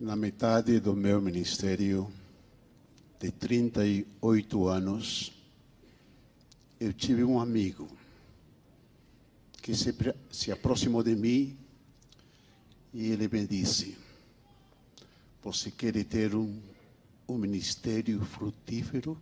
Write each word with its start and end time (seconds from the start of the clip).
Na 0.00 0.16
metade 0.16 0.80
do 0.80 0.96
meu 0.96 1.20
ministério, 1.20 2.10
de 3.20 3.30
38 3.30 4.66
anos, 4.66 5.30
eu 6.80 6.90
tive 6.90 7.22
um 7.22 7.38
amigo 7.38 7.86
que 9.60 9.76
se, 9.76 9.94
se 10.30 10.50
aproximou 10.50 11.02
de 11.02 11.14
mim 11.14 11.54
e 12.94 13.08
ele 13.10 13.28
me 13.28 13.46
disse: 13.46 13.98
Você 15.42 15.70
quer 15.70 16.02
ter 16.06 16.34
um, 16.34 16.58
um 17.28 17.36
ministério 17.36 18.24
frutífero? 18.24 19.20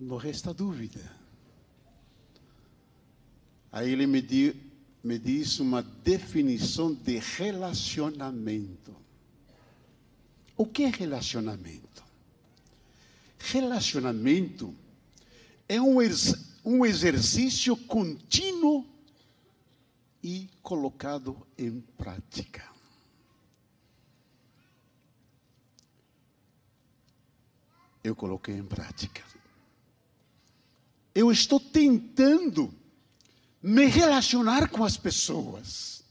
Não 0.00 0.16
resta 0.16 0.54
dúvida. 0.54 1.14
Aí 3.70 3.92
ele 3.92 4.06
me, 4.06 4.22
di, 4.22 4.71
me 5.02 5.18
disse 5.18 5.60
uma 5.60 5.82
definição 5.82 6.94
de 6.94 7.18
relacionamento. 7.18 8.94
O 10.56 10.64
que 10.64 10.84
é 10.84 10.88
relacionamento? 10.88 12.04
Relacionamento 13.38 14.74
é 15.68 15.80
um, 15.80 15.96
um 16.64 16.86
exercício 16.86 17.76
contínuo 17.76 18.86
e 20.22 20.48
colocado 20.62 21.36
em 21.58 21.80
prática. 21.80 22.70
Eu 28.04 28.14
coloquei 28.14 28.54
em 28.54 28.64
prática. 28.64 29.22
Eu 31.14 31.30
estou 31.30 31.58
tentando 31.58 32.72
me 33.62 33.86
relacionar 33.86 34.68
com 34.68 34.82
as 34.84 34.96
pessoas. 34.96 36.02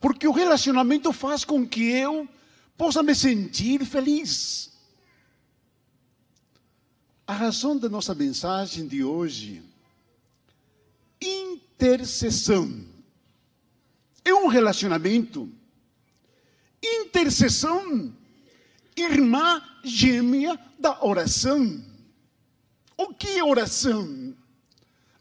Porque 0.00 0.26
o 0.26 0.32
relacionamento 0.32 1.12
faz 1.12 1.44
com 1.44 1.66
que 1.66 1.90
eu 1.90 2.28
possa 2.76 3.02
me 3.02 3.14
sentir 3.14 3.84
feliz. 3.84 4.72
A 7.26 7.34
razão 7.34 7.76
da 7.76 7.88
nossa 7.88 8.14
mensagem 8.14 8.88
de 8.88 9.04
hoje, 9.04 9.62
intercessão. 11.20 12.84
É 14.24 14.34
um 14.34 14.48
relacionamento. 14.48 15.48
Intercessão, 16.82 18.12
irmã 18.96 19.62
gêmea 19.84 20.58
da 20.78 21.04
oração. 21.04 21.84
O 22.96 23.14
que 23.14 23.38
é 23.38 23.44
oração? 23.44 24.34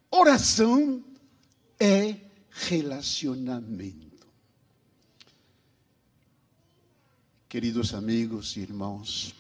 Oração 0.09 1.03
é 1.81 2.15
relacionamento. 2.51 4.27
Queridos 7.49 7.95
amigos 7.95 8.55
e 8.55 8.59
irmãos, 8.59 9.33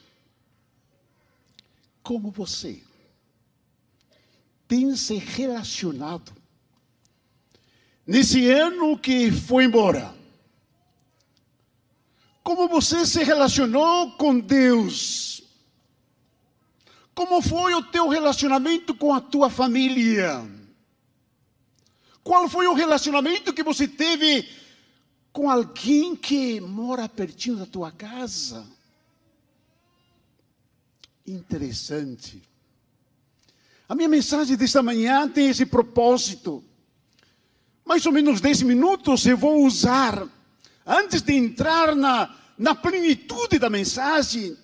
como 2.01 2.31
você 2.31 2.81
tem 4.67 4.95
se 4.95 5.17
relacionado 5.17 6.33
nesse 8.07 8.49
ano 8.49 8.97
que 8.97 9.31
foi 9.31 9.65
embora? 9.65 10.11
Como 12.43 12.67
você 12.67 13.05
se 13.05 13.23
relacionou 13.23 14.13
com 14.13 14.39
Deus? 14.39 15.43
Como 17.13 17.39
foi 17.39 17.75
o 17.75 17.83
teu 17.83 18.09
relacionamento 18.09 18.95
com 18.95 19.13
a 19.13 19.21
tua 19.21 19.47
família? 19.47 20.59
Qual 22.23 22.47
foi 22.47 22.67
o 22.67 22.73
relacionamento 22.73 23.53
que 23.53 23.63
você 23.63 23.87
teve 23.87 24.47
com 25.31 25.49
alguém 25.49 26.15
que 26.15 26.59
mora 26.59 27.07
pertinho 27.07 27.57
da 27.57 27.65
tua 27.65 27.91
casa. 27.91 28.65
Interessante. 31.25 32.41
A 33.87 33.95
minha 33.95 34.09
mensagem 34.09 34.57
desta 34.57 34.83
manhã 34.83 35.27
tem 35.27 35.49
esse 35.49 35.65
propósito. 35.65 36.63
Mais 37.85 38.05
ou 38.05 38.11
menos 38.11 38.41
10 38.41 38.63
minutos 38.63 39.25
eu 39.25 39.37
vou 39.37 39.65
usar, 39.65 40.27
antes 40.85 41.21
de 41.21 41.33
entrar 41.33 41.95
na, 41.95 42.35
na 42.57 42.75
plenitude 42.75 43.57
da 43.57 43.69
mensagem, 43.69 44.57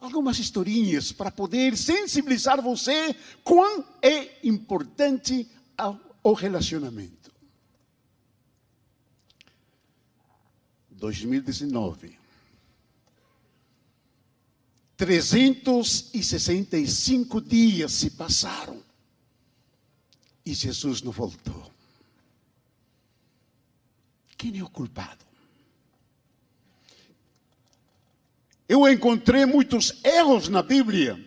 algumas 0.00 0.38
historinhas 0.38 1.12
para 1.12 1.30
poder 1.30 1.76
sensibilizar 1.76 2.60
você 2.62 3.14
quão 3.44 3.84
é 4.02 4.38
importante 4.42 5.46
o 6.22 6.32
relacionamento. 6.32 7.20
2019. 10.90 12.20
365 14.96 17.40
dias 17.40 17.92
se 17.92 18.10
passaram 18.10 18.82
e 20.44 20.52
Jesus 20.52 21.00
não 21.00 21.10
voltou. 21.10 21.72
Quem 24.36 24.58
é 24.58 24.62
o 24.62 24.68
culpado? 24.68 25.24
Eu 28.68 28.86
encontrei 28.86 29.46
muitos 29.46 30.04
erros 30.04 30.48
na 30.48 30.62
Bíblia. 30.62 31.18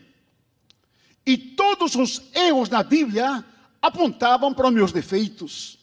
E 1.25 1.35
todos 1.37 1.95
os 1.95 2.21
erros 2.33 2.67
na 2.69 2.83
Bíblia 2.83 3.43
apontavam 3.83 4.51
para 4.53 4.69
os 4.69 4.73
meus 4.73 4.93
defeitos. 4.93 5.77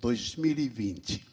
2020. 0.00 1.24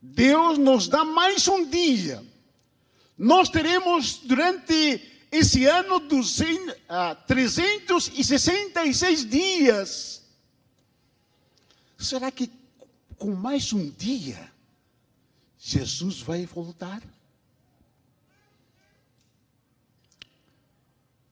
Deus 0.00 0.56
nos 0.56 0.86
dá 0.86 1.04
mais 1.04 1.48
um 1.48 1.68
dia. 1.68 2.24
Nós 3.18 3.48
teremos 3.48 4.18
durante 4.18 5.02
esse 5.32 5.66
ano 5.66 5.98
200, 5.98 6.76
ah, 6.88 7.16
366 7.16 9.28
dias. 9.28 10.22
Será 11.98 12.30
que 12.30 12.48
com 13.16 13.34
mais 13.34 13.72
um 13.72 13.90
dia 13.90 14.52
Jesus 15.58 16.20
vai 16.20 16.46
voltar? 16.46 17.02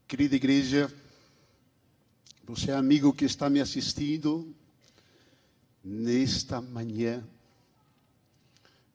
Querida 0.08 0.36
igreja, 0.36 0.88
você 2.44 2.70
é 2.70 2.74
amigo 2.74 3.12
que 3.12 3.24
está 3.24 3.50
me 3.50 3.60
assistindo, 3.60 4.54
nesta 5.82 6.60
manhã, 6.60 7.26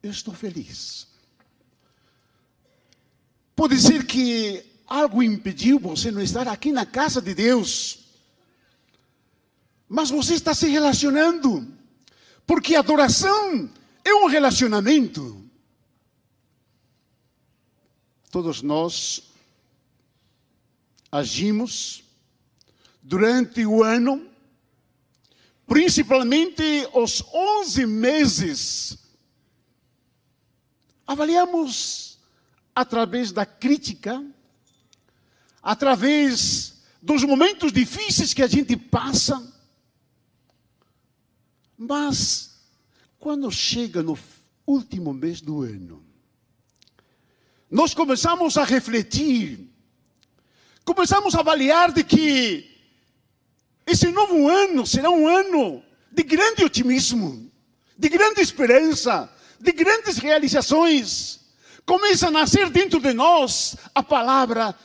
eu 0.02 0.10
estou 0.10 0.34
feliz. 0.34 1.06
Pode 3.54 3.78
ser 3.78 4.06
que 4.06 4.64
algo 4.88 5.22
impediu 5.22 5.78
você 5.80 6.12
não 6.12 6.22
estar 6.22 6.48
aqui 6.48 6.72
na 6.72 6.86
casa 6.86 7.22
de 7.22 7.36
Deus, 7.36 8.06
mas 9.90 10.10
você 10.10 10.34
está 10.34 10.54
se 10.54 10.70
relacionando, 10.70 11.68
porque 12.48 12.74
adoração 12.74 13.70
é 14.06 14.14
um 14.14 14.28
relacionamento. 14.28 15.46
Todos 18.32 18.62
nós 18.62 19.30
agimos 21.12 22.04
durante 23.02 23.66
o 23.66 23.84
ano 23.84 24.32
principalmente 25.72 26.62
os 26.94 27.24
11 27.34 27.86
meses, 27.86 28.98
avaliamos 31.08 32.20
através 32.76 33.32
da 33.32 33.46
crítica, 33.46 34.22
através 35.64 36.82
dos 37.02 37.24
momentos 37.24 37.72
difíceis 37.72 38.34
que 38.34 38.44
a 38.44 38.48
gente 38.48 38.76
passa, 38.76 39.42
mas 41.78 42.60
quando 43.18 43.50
chega 43.50 44.04
no 44.04 44.20
último 44.68 45.14
mês 45.14 45.40
do 45.40 45.62
ano, 45.62 46.06
nós 47.70 47.94
começamos 47.94 48.58
a 48.58 48.66
refletir, 48.66 49.71
começamos 50.86 51.36
a 51.36 51.40
avaliar 51.40 51.92
de 51.92 52.04
que 52.04 52.70
esse 53.86 54.08
novo 54.12 54.48
ano 54.48 54.86
será 54.86 55.10
um 55.10 55.28
ano 55.28 55.84
de 56.12 56.24
grande 56.24 56.64
otimismo, 56.64 57.52
de 57.98 58.10
grande 58.10 58.42
esperança, 58.42 59.32
de 59.60 59.72
grandes 59.72 60.18
realizações. 60.18 61.40
Começa 61.86 62.28
a 62.28 62.32
nascer 62.32 62.70
dentro 62.70 63.00
de 63.00 63.14
nós 63.14 63.76
a 63.94 64.04
palavra 64.04 64.76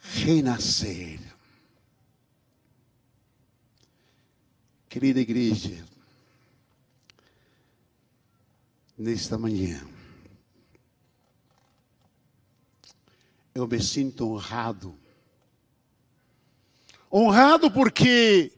renascer. 0.00 1.20
Querida 4.88 5.20
igreja, 5.20 5.86
nesta 8.98 9.38
manhã, 9.38 9.80
eu 13.54 13.66
me 13.66 13.82
sinto 13.82 14.28
honrado 14.28 15.00
honrado 17.10 17.70
porque 17.70 18.52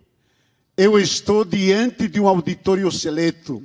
eu 0.77 0.99
estou 0.99 1.45
diante 1.45 2.07
de 2.09 2.21
um 2.21 2.29
auditório 2.29 2.91
seleto. 2.93 3.65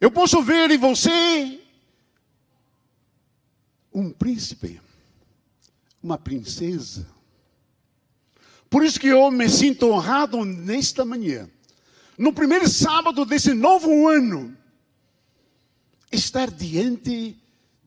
Eu 0.00 0.10
posso 0.10 0.42
ver 0.42 0.70
em 0.70 0.78
você 0.78 1.60
um 3.94 4.10
príncipe, 4.10 4.80
uma 6.02 6.18
princesa. 6.18 7.06
Por 8.68 8.84
isso 8.84 8.98
que 8.98 9.08
eu 9.08 9.30
me 9.30 9.48
sinto 9.48 9.86
honrado 9.90 10.44
nesta 10.44 11.04
manhã, 11.04 11.48
no 12.18 12.32
primeiro 12.32 12.68
sábado 12.68 13.24
desse 13.24 13.52
novo 13.52 14.08
ano, 14.08 14.56
estar 16.10 16.50
diante 16.50 17.36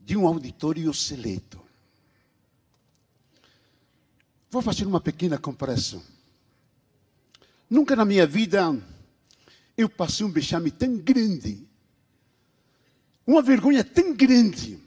de 0.05 0.15
um 0.15 0.27
auditório 0.27 0.93
seleto. 0.93 1.59
Vou 4.51 4.61
fazer 4.61 4.85
uma 4.85 5.01
pequena 5.01 5.39
comparação. 5.39 6.01
Nunca 7.67 7.95
na 7.95 8.05
minha 8.05 8.27
vida 8.27 8.79
eu 9.75 9.89
passei 9.89 10.23
um 10.23 10.31
vexame 10.31 10.69
tão 10.69 10.95
grande, 10.95 11.67
uma 13.25 13.41
vergonha 13.41 13.83
tão 13.83 14.13
grande. 14.13 14.79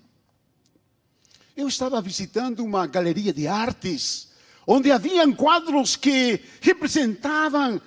Eu 1.56 1.66
estava 1.66 2.00
visitando 2.00 2.64
uma 2.64 2.86
galeria 2.86 3.32
de 3.32 3.48
artes, 3.48 4.28
onde 4.64 4.92
haviam 4.92 5.34
quadros 5.34 5.96
que 5.96 6.40
representavam 6.60 7.82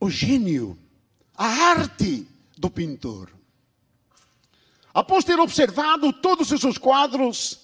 o 0.00 0.10
gênio, 0.10 0.76
a 1.36 1.46
arte 1.46 2.26
do 2.58 2.68
pintor. 2.68 3.43
Após 4.94 5.24
ter 5.24 5.40
observado 5.40 6.12
todos 6.12 6.52
esses 6.52 6.78
quadros, 6.78 7.62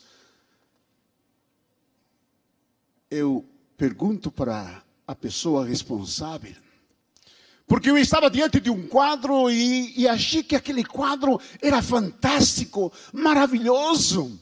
eu 3.08 3.48
pergunto 3.76 4.32
para 4.32 4.82
a 5.06 5.14
pessoa 5.14 5.64
responsável, 5.64 6.56
porque 7.68 7.88
eu 7.88 7.96
estava 7.96 8.28
diante 8.28 8.58
de 8.58 8.68
um 8.68 8.84
quadro 8.88 9.48
e, 9.48 9.96
e 9.96 10.08
achei 10.08 10.42
que 10.42 10.56
aquele 10.56 10.84
quadro 10.84 11.40
era 11.62 11.80
fantástico, 11.80 12.92
maravilhoso. 13.12 14.36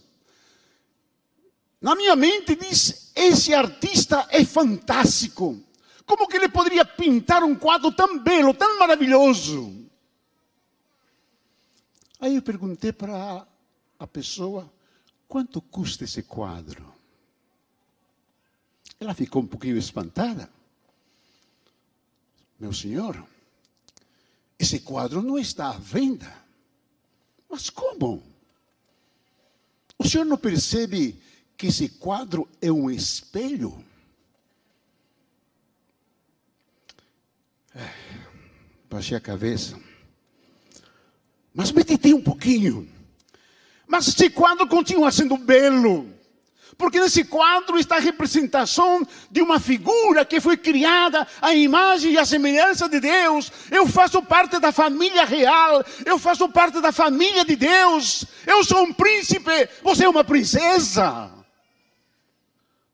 Na 1.79 1.95
minha 1.95 2.17
mente 2.17 2.57
diz: 2.57 3.13
esse 3.15 3.53
artista 3.53 4.27
é 4.31 4.43
fantástico. 4.47 5.63
Como 6.07 6.27
que 6.27 6.39
ele 6.39 6.49
poderia 6.49 6.87
pintar 6.87 7.45
um 7.45 7.55
quadro 7.55 7.93
tão 7.93 8.19
belo, 8.19 8.55
tão 8.55 8.79
maravilhoso? 8.79 9.78
Aí 12.21 12.35
eu 12.35 12.43
perguntei 12.43 12.93
para 12.93 13.47
a 13.99 14.07
pessoa: 14.07 14.71
quanto 15.27 15.61
custa 15.61 16.05
esse 16.05 16.23
quadro? 16.23 16.93
Ela 18.99 19.15
ficou 19.15 19.43
um 19.43 19.47
pouquinho 19.47 19.77
espantada. 19.77 20.51
Meu 22.59 22.73
senhor, 22.73 23.25
esse 24.59 24.81
quadro 24.81 25.23
não 25.23 25.39
está 25.39 25.71
à 25.71 25.79
venda. 25.79 26.35
Mas 27.49 27.71
como? 27.71 28.23
O 29.97 30.09
senhor 30.09 30.25
não 30.25 30.37
percebe 30.37 31.21
que 31.57 31.69
esse 31.69 31.89
quadro 31.89 32.49
é 32.61 32.71
um 32.71 32.91
espelho? 32.91 33.85
É, 37.75 37.89
baixei 38.91 39.17
a 39.17 39.21
cabeça. 39.21 39.88
Mas 41.59 41.73
meditei 41.73 42.15
um 42.15 42.23
pouquinho. 42.23 42.89
Mas 43.85 44.07
esse 44.07 44.31
quadro 44.31 44.65
continua 44.69 45.11
sendo 45.11 45.37
belo. 45.37 46.09
Porque 46.77 47.01
nesse 47.01 47.25
quadro 47.25 47.77
está 47.77 47.97
a 47.97 48.01
representação 48.01 49.05
de 49.29 49.43
uma 49.43 49.59
figura 49.59 50.25
que 50.25 50.41
foi 50.41 50.57
criada 50.57 51.27
à 51.43 51.53
imagem 51.53 52.13
e 52.13 52.19
à 52.19 52.25
semelhança 52.25 52.89
de 52.89 53.01
Deus. 53.01 53.51
Eu 53.73 53.89
faço 53.89 54.23
parte 54.23 54.61
da 54.61 54.71
família 54.71 55.25
real, 55.25 55.85
eu 56.07 56.17
faço 56.17 56.49
parte 56.49 56.81
da 56.81 56.93
família 56.93 57.45
de 57.45 57.57
Deus. 57.57 58.25
Eu 58.47 58.63
sou 58.63 58.85
um 58.85 58.93
príncipe, 58.93 59.69
você 59.83 60.05
é 60.05 60.09
uma 60.09 60.23
princesa. 60.23 61.29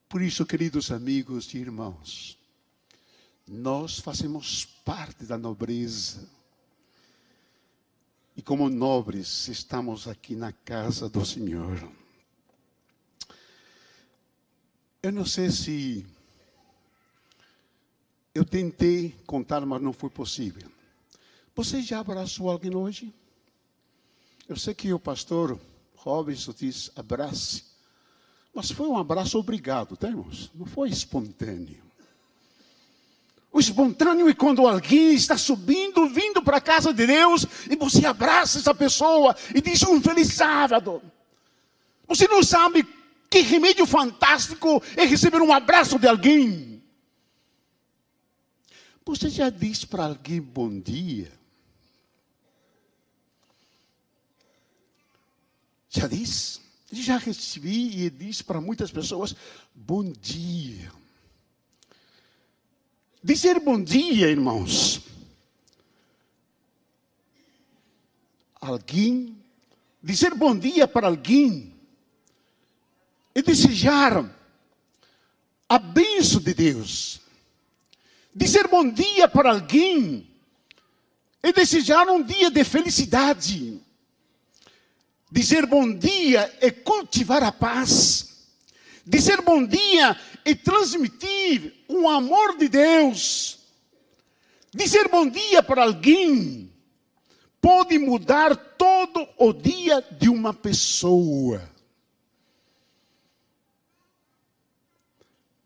Por 0.08 0.22
isso, 0.22 0.46
queridos 0.46 0.90
amigos 0.90 1.52
e 1.52 1.58
irmãos, 1.58 2.38
nós 3.46 3.98
fazemos 3.98 4.64
parte 4.86 5.26
da 5.26 5.36
nobreza. 5.36 6.26
E 8.36 8.42
como 8.42 8.68
nobres, 8.68 9.46
estamos 9.48 10.08
aqui 10.08 10.34
na 10.34 10.52
casa 10.52 11.08
do 11.08 11.24
Senhor. 11.24 11.88
Eu 15.00 15.12
não 15.12 15.24
sei 15.24 15.50
se 15.50 16.06
eu 18.34 18.44
tentei 18.44 19.14
contar, 19.26 19.64
mas 19.64 19.80
não 19.80 19.92
foi 19.92 20.10
possível. 20.10 20.68
Você 21.54 21.80
já 21.80 22.00
abraçou 22.00 22.50
alguém 22.50 22.74
hoje? 22.74 23.14
Eu 24.48 24.56
sei 24.56 24.74
que 24.74 24.92
o 24.92 24.98
pastor 24.98 25.60
Robinson 25.94 26.52
diz 26.52 26.90
abrace, 26.96 27.62
mas 28.52 28.70
foi 28.70 28.88
um 28.88 28.98
abraço 28.98 29.38
obrigado, 29.38 29.96
tá, 29.96 30.08
irmãos? 30.08 30.50
Não 30.54 30.66
foi 30.66 30.88
espontâneo. 30.88 31.83
O 33.54 33.60
espontâneo 33.60 34.28
é 34.28 34.34
quando 34.34 34.66
alguém 34.66 35.14
está 35.14 35.38
subindo, 35.38 36.08
vindo 36.08 36.42
para 36.42 36.56
a 36.56 36.60
casa 36.60 36.92
de 36.92 37.06
Deus, 37.06 37.46
e 37.70 37.76
você 37.76 38.04
abraça 38.04 38.58
essa 38.58 38.74
pessoa 38.74 39.36
e 39.54 39.60
diz 39.60 39.80
um 39.84 40.02
feliz 40.02 40.34
sábado. 40.34 41.00
Você 42.08 42.26
não 42.26 42.42
sabe 42.42 42.84
que 43.30 43.38
remédio 43.42 43.86
fantástico 43.86 44.82
é 44.96 45.04
receber 45.04 45.40
um 45.40 45.52
abraço 45.52 46.00
de 46.00 46.08
alguém. 46.08 46.82
Você 49.06 49.28
já 49.28 49.50
disse 49.50 49.86
para 49.86 50.06
alguém 50.06 50.40
bom 50.40 50.80
dia? 50.80 51.30
Já 55.88 56.08
disse? 56.08 56.58
Já 56.90 57.18
recebi 57.18 58.04
e 58.04 58.10
disse 58.10 58.42
para 58.42 58.60
muitas 58.60 58.90
pessoas: 58.90 59.36
bom 59.72 60.02
dia. 60.02 61.03
Dizer 63.24 63.58
bom 63.58 63.82
dia, 63.82 64.28
irmãos. 64.28 65.00
Alguém, 68.60 69.34
dizer 70.02 70.34
bom 70.34 70.54
dia 70.54 70.86
para 70.86 71.06
alguém 71.06 71.74
e 73.34 73.40
desejar 73.40 74.30
a 75.66 75.78
bênção 75.78 76.38
de 76.38 76.52
Deus. 76.52 77.22
Dizer 78.34 78.68
bom 78.68 78.86
dia 78.86 79.26
para 79.26 79.52
alguém 79.52 80.28
e 81.42 81.50
desejar 81.50 82.06
um 82.10 82.22
dia 82.22 82.50
de 82.50 82.62
felicidade. 82.62 83.80
Dizer 85.32 85.64
bom 85.64 85.90
dia 85.90 86.54
é 86.60 86.70
cultivar 86.70 87.42
a 87.42 87.50
paz. 87.50 88.34
Dizer 89.06 89.40
bom 89.40 89.66
dia 89.66 90.10
é 90.10 90.33
transmitir 90.52 91.72
o 91.86 92.08
amor 92.08 92.56
de 92.58 92.68
Deus. 92.68 93.60
Dizer 94.74 95.08
bom 95.08 95.28
dia 95.28 95.62
para 95.62 95.84
alguém 95.84 96.72
pode 97.60 97.96
mudar 97.96 98.56
todo 98.56 99.28
o 99.38 99.52
dia 99.52 100.02
de 100.02 100.28
uma 100.28 100.52
pessoa. 100.52 101.62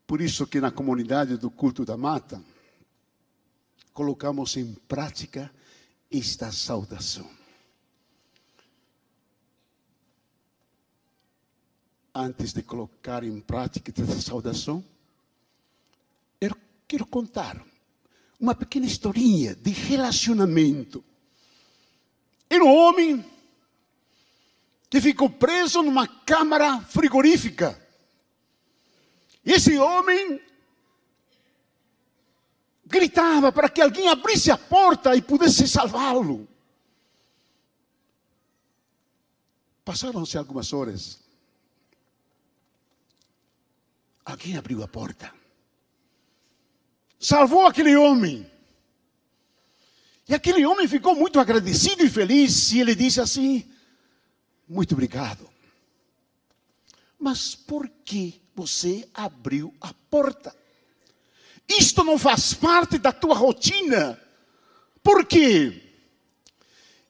Por 0.05 0.21
isso 0.21 0.47
que 0.47 0.61
na 0.61 0.71
comunidade 0.71 1.37
do 1.37 1.51
culto 1.51 1.83
da 1.83 1.97
mata, 1.97 2.41
colocamos 3.93 4.55
em 4.57 4.73
prática 4.87 5.51
esta 6.11 6.51
saudação. 6.51 7.38
Antes 12.19 12.53
de 12.53 12.61
colocar 12.63 13.23
em 13.23 13.39
prática 13.39 13.93
esta 13.95 14.21
saudação, 14.21 14.83
eu 16.41 16.55
quero 16.87 17.05
contar 17.05 17.63
uma 18.39 18.53
pequena 18.53 18.85
historinha 18.85 19.55
de 19.55 19.71
relacionamento. 19.71 21.03
Era 22.49 22.63
um 22.63 22.75
homem 22.75 23.25
que 24.89 24.99
ficou 24.99 25.29
preso 25.29 25.81
numa 25.81 26.07
câmara 26.07 26.81
frigorífica 26.81 27.79
esse 29.45 29.77
homem 29.77 30.41
gritava 32.85 33.51
para 33.51 33.69
que 33.69 33.81
alguém 33.81 34.07
abrisse 34.09 34.51
a 34.51 34.57
porta 34.57 35.15
e 35.15 35.21
pudesse 35.21 35.67
salvá-lo. 35.67 36.47
Passaram-se 39.83 40.37
algumas 40.37 40.71
horas. 40.71 41.28
Alguém 44.29 44.55
abriu 44.57 44.83
a 44.83 44.87
porta. 44.87 45.33
Salvou 47.19 47.65
aquele 47.65 47.95
homem. 47.95 48.49
E 50.27 50.35
aquele 50.35 50.63
homem 50.65 50.87
ficou 50.87 51.15
muito 51.15 51.39
agradecido 51.39 52.03
e 52.03 52.09
feliz. 52.09 52.71
E 52.71 52.79
ele 52.79 52.93
disse 52.93 53.19
assim: 53.19 53.67
Muito 54.67 54.93
obrigado. 54.93 55.49
Mas 57.19 57.55
por 57.55 57.89
que 58.05 58.39
você 58.55 59.07
abriu 59.13 59.73
a 59.81 59.93
porta. 59.93 60.55
isto 61.67 62.03
não 62.03 62.17
faz 62.17 62.53
parte 62.53 62.97
da 62.97 63.11
tua 63.11 63.33
rotina. 63.33 64.19
Por 65.01 65.25
quê? 65.25 65.81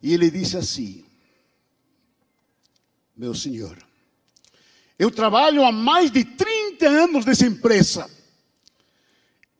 E 0.02 0.14
ele 0.14 0.32
disse 0.32 0.56
assim: 0.56 1.06
Meu 3.16 3.34
senhor, 3.34 3.89
eu 5.00 5.10
trabalho 5.10 5.64
há 5.64 5.72
mais 5.72 6.12
de 6.12 6.26
30 6.26 6.86
anos 6.86 7.26
nessa 7.26 7.46
empresa. 7.46 8.12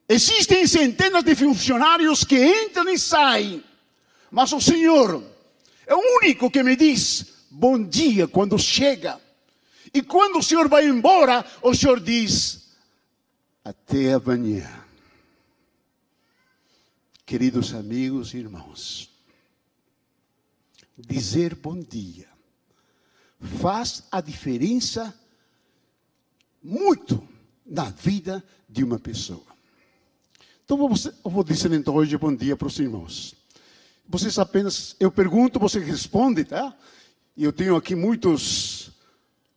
Existem 0.06 0.66
centenas 0.66 1.24
de 1.24 1.34
funcionários 1.34 2.24
que 2.24 2.36
entram 2.36 2.90
e 2.90 2.98
saem, 2.98 3.64
mas 4.30 4.52
o 4.52 4.60
senhor 4.60 5.24
é 5.86 5.94
o 5.94 6.18
único 6.18 6.50
que 6.50 6.62
me 6.62 6.76
diz 6.76 7.46
bom 7.50 7.82
dia 7.82 8.28
quando 8.28 8.58
chega. 8.58 9.18
E 9.94 10.02
quando 10.02 10.38
o 10.38 10.42
senhor 10.42 10.68
vai 10.68 10.86
embora, 10.86 11.44
o 11.62 11.74
senhor 11.74 12.00
diz 12.00 12.76
até 13.64 14.12
amanhã. 14.12 14.68
Queridos 17.24 17.72
amigos 17.72 18.34
e 18.34 18.38
irmãos, 18.38 19.08
dizer 20.98 21.54
bom 21.54 21.80
dia 21.80 22.28
faz 23.60 24.02
a 24.10 24.20
diferença 24.20 25.18
muito 26.62 27.22
na 27.64 27.84
vida 27.84 28.42
de 28.68 28.84
uma 28.84 28.98
pessoa. 28.98 29.42
Então 30.64 30.78
eu 31.24 31.30
vou 31.30 31.42
dizer 31.44 31.72
então 31.72 31.94
hoje 31.94 32.16
bom 32.16 32.34
dia 32.34 32.56
para 32.56 32.68
os 32.68 32.78
irmãos. 32.78 33.34
Vocês 34.08 34.38
apenas, 34.38 34.96
eu 34.98 35.10
pergunto, 35.10 35.58
você 35.58 35.78
responde, 35.78 36.44
tá? 36.44 36.76
E 37.36 37.44
eu 37.44 37.52
tenho 37.52 37.76
aqui 37.76 37.94
muitos 37.94 38.90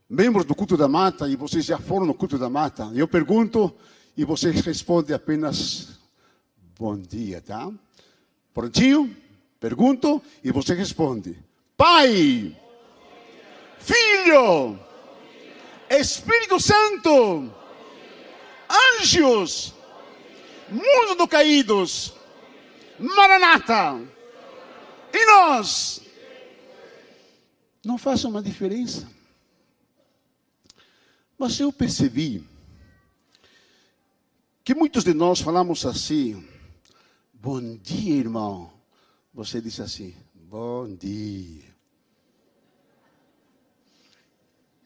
membros 0.10 0.46
do 0.46 0.56
culto 0.56 0.78
da 0.78 0.88
mata 0.88 1.28
e 1.28 1.36
vocês 1.36 1.66
já 1.66 1.78
foram 1.78 2.06
no 2.06 2.14
culto 2.14 2.38
da 2.38 2.50
mata. 2.50 2.92
Eu 2.94 3.08
pergunto 3.08 3.76
e 4.16 4.24
vocês 4.24 4.62
respondem 4.62 5.16
apenas 5.16 6.00
bom 6.78 6.98
dia, 6.98 7.42
tá? 7.42 7.72
Prontinho? 8.54 9.16
Pergunto 9.60 10.22
e 10.44 10.52
você 10.52 10.74
responde. 10.74 11.38
Pai, 11.76 12.56
Filho, 13.84 14.80
Espírito 16.00 16.60
Santo, 16.60 17.54
anjos, 19.00 19.74
mundo 20.70 21.16
dos 21.16 21.28
caídos, 21.28 22.14
Maranata, 23.00 24.02
e 25.14 25.26
nós. 25.26 26.02
Não 27.84 27.98
faz 27.98 28.24
uma 28.24 28.42
diferença. 28.42 29.12
Mas 31.38 31.60
eu 31.60 31.72
percebi 31.74 32.48
que 34.64 34.74
muitos 34.74 35.04
de 35.04 35.14
nós 35.14 35.42
falamos 35.42 35.86
assim, 35.86 36.48
bom 37.34 37.76
dia, 37.76 38.16
irmão. 38.16 38.72
Você 39.34 39.60
disse 39.60 39.82
assim, 39.82 40.16
bom 40.34 40.96
dia. 40.96 41.73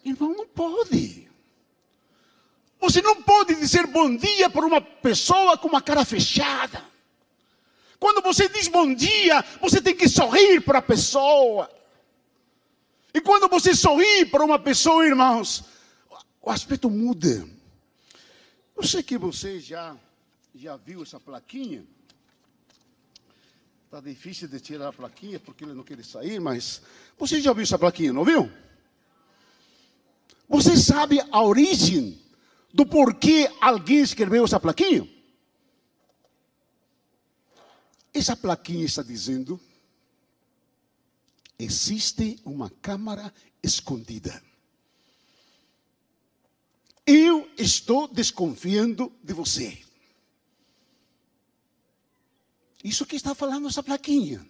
Irmão, 0.07 0.33
não 0.33 0.47
pode. 0.47 1.27
Você 2.79 3.01
não 3.01 3.21
pode 3.21 3.55
dizer 3.55 3.85
bom 3.87 4.15
dia 4.15 4.49
para 4.49 4.65
uma 4.65 4.79
pessoa 4.79 5.57
com 5.57 5.67
uma 5.67 5.81
cara 5.81 6.05
fechada. 6.05 6.83
Quando 7.99 8.21
você 8.21 8.47
diz 8.47 8.69
bom 8.69 8.93
dia, 8.93 9.43
você 9.59 9.81
tem 9.81 9.95
que 9.95 10.07
sorrir 10.07 10.61
para 10.61 10.79
a 10.79 10.81
pessoa. 10.81 11.69
E 13.13 13.19
quando 13.19 13.49
você 13.49 13.75
sorri 13.75 14.25
para 14.25 14.45
uma 14.45 14.57
pessoa, 14.57 15.05
irmãos, 15.05 15.65
o 16.41 16.49
aspecto 16.49 16.89
muda. 16.89 17.45
Eu 18.75 18.83
sei 18.83 19.03
que 19.03 19.17
você 19.17 19.59
já, 19.59 19.97
já 20.55 20.77
viu 20.77 21.01
essa 21.01 21.19
plaquinha. 21.19 21.83
Está 23.85 23.99
difícil 23.99 24.47
de 24.47 24.59
tirar 24.61 24.89
a 24.89 24.93
plaquinha 24.93 25.39
porque 25.39 25.65
ele 25.65 25.73
não 25.73 25.83
quer 25.83 26.01
sair, 26.05 26.39
mas 26.39 26.81
você 27.17 27.41
já 27.41 27.51
viu 27.51 27.63
essa 27.63 27.79
plaquinha, 27.79 28.13
não 28.13 28.23
viu? 28.23 28.49
Você 30.47 30.77
sabe 30.77 31.19
a 31.31 31.41
origem 31.41 32.21
do 32.73 32.85
porquê 32.85 33.51
alguém 33.59 33.99
escreveu 33.99 34.45
essa 34.45 34.59
plaquinha? 34.59 35.07
Essa 38.13 38.35
plaquinha 38.35 38.85
está 38.85 39.03
dizendo: 39.03 39.59
existe 41.59 42.39
uma 42.45 42.69
câmara 42.69 43.33
escondida. 43.61 44.41
Eu 47.05 47.49
estou 47.57 48.07
desconfiando 48.07 49.11
de 49.23 49.33
você. 49.33 49.81
Isso 52.83 53.05
que 53.05 53.15
está 53.15 53.33
falando 53.35 53.67
essa 53.67 53.83
plaquinha. 53.83 54.45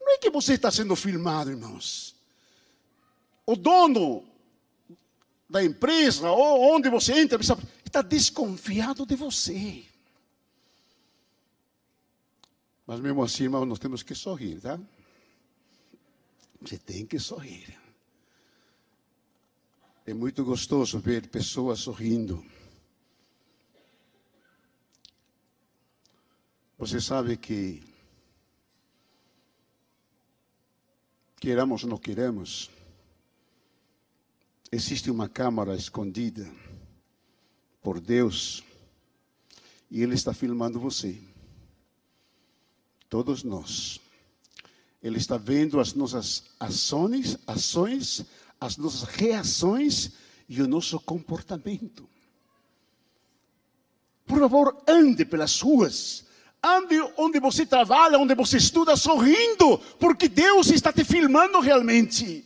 Não 0.00 0.14
é 0.14 0.18
que 0.18 0.30
você 0.30 0.54
está 0.54 0.70
sendo 0.70 0.94
filmado, 0.94 1.50
irmãos. 1.50 2.14
O 3.44 3.56
dono 3.56 4.35
da 5.48 5.64
empresa, 5.64 6.30
ou 6.30 6.74
onde 6.74 6.90
você 6.90 7.12
entra, 7.20 7.40
está 7.40 8.02
desconfiado 8.02 9.06
de 9.06 9.14
você. 9.14 9.84
Mas 12.86 13.00
mesmo 13.00 13.22
assim, 13.22 13.44
irmão, 13.44 13.64
nós 13.64 13.78
temos 13.78 14.02
que 14.02 14.14
sorrir, 14.14 14.60
tá? 14.60 14.78
Você 16.60 16.78
tem 16.78 17.06
que 17.06 17.18
sorrir. 17.18 17.76
É 20.04 20.14
muito 20.14 20.44
gostoso 20.44 20.98
ver 21.00 21.28
pessoas 21.28 21.80
sorrindo. 21.80 22.44
Você 26.78 27.00
sabe 27.00 27.36
que, 27.36 27.82
queramos 31.40 31.82
ou 31.82 31.90
não 31.90 31.98
queremos, 31.98 32.70
existe 34.70 35.10
uma 35.10 35.28
câmara 35.28 35.74
escondida 35.74 36.50
por 37.82 38.00
Deus 38.00 38.62
e 39.90 40.02
Ele 40.02 40.14
está 40.14 40.34
filmando 40.34 40.80
você 40.80 41.18
todos 43.08 43.42
nós. 43.42 44.00
Ele 45.02 45.18
está 45.18 45.36
vendo 45.36 45.78
as 45.78 45.94
nossas 45.94 46.44
ações, 46.58 47.38
ações, 47.46 48.24
as 48.60 48.76
nossas 48.76 49.02
reações 49.04 50.10
e 50.48 50.60
o 50.60 50.68
nosso 50.68 50.98
comportamento. 51.00 52.08
Por 54.26 54.38
favor, 54.40 54.82
ande 54.86 55.24
pelas 55.24 55.60
ruas. 55.60 56.26
Ande 56.62 56.96
onde 57.16 57.38
você 57.38 57.64
trabalha, 57.64 58.18
onde 58.18 58.34
você 58.34 58.56
estuda, 58.56 58.96
sorrindo, 58.96 59.78
porque 60.00 60.28
Deus 60.28 60.68
está 60.70 60.92
te 60.92 61.04
filmando 61.04 61.60
realmente. 61.60 62.44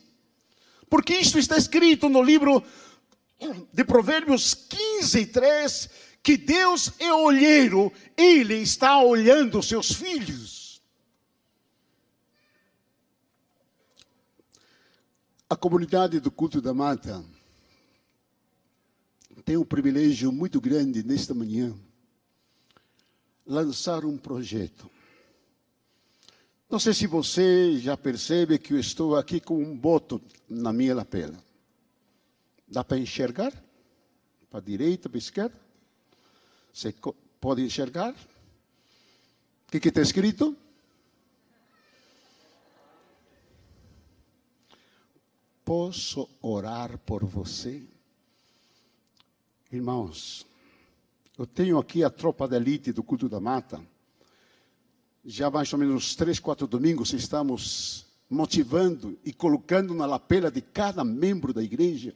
Porque 0.91 1.13
isto 1.13 1.39
está 1.39 1.57
escrito 1.57 2.09
no 2.09 2.21
livro 2.21 2.61
de 3.71 3.85
Provérbios 3.85 4.53
15, 4.53 5.25
3, 5.27 5.89
que 6.21 6.35
Deus 6.35 6.91
é 6.99 7.13
olheiro, 7.13 7.93
Ele 8.17 8.55
está 8.55 9.01
olhando 9.01 9.59
os 9.59 9.69
seus 9.69 9.93
filhos. 9.93 10.81
A 15.49 15.55
comunidade 15.55 16.19
do 16.19 16.29
culto 16.29 16.59
da 16.59 16.73
mata 16.73 17.23
tem 19.45 19.55
um 19.55 19.63
privilégio 19.63 20.29
muito 20.29 20.59
grande 20.59 21.03
nesta 21.03 21.33
manhã 21.33 21.73
lançar 23.45 24.03
um 24.03 24.17
projeto. 24.17 24.91
Não 26.71 26.79
sei 26.79 26.93
se 26.93 27.05
você 27.05 27.77
já 27.79 27.97
percebe 27.97 28.57
que 28.57 28.71
eu 28.71 28.79
estou 28.79 29.17
aqui 29.17 29.41
com 29.41 29.61
um 29.61 29.77
boto 29.77 30.21
na 30.47 30.71
minha 30.71 30.95
lapela. 30.95 31.37
Dá 32.65 32.81
para 32.81 32.97
enxergar? 32.97 33.51
Para 34.49 34.59
a 34.59 34.63
direita, 34.63 35.09
para 35.09 35.17
a 35.17 35.19
esquerda? 35.19 35.59
Você 36.71 36.95
pode 37.41 37.61
enxergar? 37.61 38.15
O 39.67 39.79
que 39.79 39.85
está 39.85 40.01
escrito? 40.01 40.55
Posso 45.65 46.29
orar 46.41 46.97
por 46.99 47.25
você? 47.25 47.83
Irmãos, 49.69 50.47
eu 51.37 51.45
tenho 51.45 51.77
aqui 51.77 52.01
a 52.01 52.09
tropa 52.09 52.47
da 52.47 52.55
elite 52.55 52.93
do 52.93 53.03
culto 53.03 53.27
da 53.27 53.41
mata. 53.41 53.85
Já 55.23 55.49
mais 55.49 55.71
ou 55.71 55.79
menos 55.79 56.15
três, 56.15 56.39
quatro 56.39 56.67
domingos 56.67 57.13
estamos 57.13 58.05
motivando 58.29 59.19
e 59.23 59.31
colocando 59.31 59.93
na 59.93 60.05
lapela 60.05 60.49
de 60.49 60.61
cada 60.61 61.03
membro 61.03 61.53
da 61.53 61.61
igreja 61.61 62.15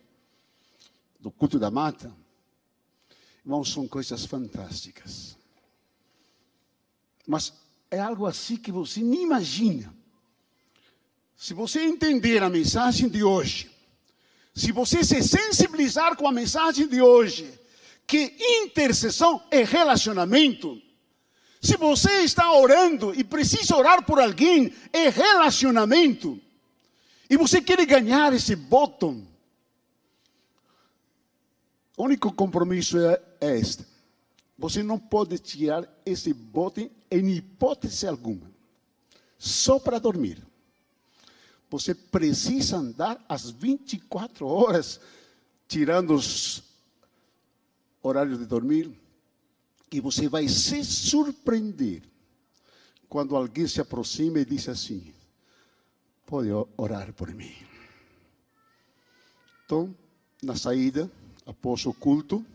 do 1.19 1.29
culto 1.29 1.59
da 1.59 1.69
mata 1.69 2.13
Irmãos, 3.45 3.71
são 3.71 3.87
coisas 3.87 4.25
fantásticas. 4.25 5.37
Mas 7.27 7.53
é 7.91 7.99
algo 7.99 8.25
assim 8.25 8.57
que 8.57 8.71
você 8.71 9.01
nem 9.01 9.21
imagina. 9.21 9.95
Se 11.37 11.53
você 11.53 11.83
entender 11.83 12.41
a 12.41 12.49
mensagem 12.49 13.07
de 13.07 13.23
hoje, 13.23 13.69
se 14.55 14.71
você 14.71 15.03
se 15.03 15.21
sensibilizar 15.21 16.15
com 16.15 16.27
a 16.27 16.31
mensagem 16.31 16.87
de 16.87 17.03
hoje, 17.03 17.47
que 18.07 18.35
intercessão 18.39 19.43
é 19.51 19.63
relacionamento. 19.63 20.81
Se 21.65 21.77
você 21.77 22.21
está 22.21 22.53
orando 22.53 23.11
e 23.15 23.23
precisa 23.23 23.75
orar 23.75 24.05
por 24.05 24.19
alguém, 24.19 24.71
é 24.93 25.09
relacionamento. 25.09 26.39
E 27.27 27.35
você 27.35 27.59
quer 27.59 27.83
ganhar 27.87 28.31
esse 28.33 28.55
botão. 28.55 29.27
O 31.97 32.03
único 32.03 32.31
compromisso 32.31 32.99
é, 32.99 33.19
é 33.41 33.57
este. 33.57 33.83
Você 34.59 34.83
não 34.83 34.99
pode 34.99 35.39
tirar 35.39 35.91
esse 36.05 36.31
botão 36.35 36.87
em 37.09 37.31
hipótese 37.31 38.05
alguma. 38.05 38.51
Só 39.39 39.79
para 39.79 39.97
dormir. 39.97 40.45
Você 41.71 41.95
precisa 41.95 42.77
andar 42.77 43.25
às 43.27 43.49
24 43.49 44.45
horas, 44.45 44.99
tirando 45.67 46.13
os 46.13 46.61
horários 48.03 48.37
de 48.37 48.45
dormir, 48.45 48.95
e 49.91 49.99
você 49.99 50.27
vai 50.27 50.47
se 50.47 50.83
surpreender 50.83 52.01
quando 53.07 53.35
alguém 53.35 53.67
se 53.67 53.79
aproxima 53.79 54.39
e 54.39 54.45
diz 54.45 54.67
assim: 54.67 55.13
Pode 56.25 56.49
orar 56.75 57.13
por 57.13 57.33
mim. 57.33 57.53
Então, 59.65 59.95
na 60.41 60.55
saída, 60.55 61.09
após 61.45 61.85
o 61.85 61.93
culto, 61.93 62.45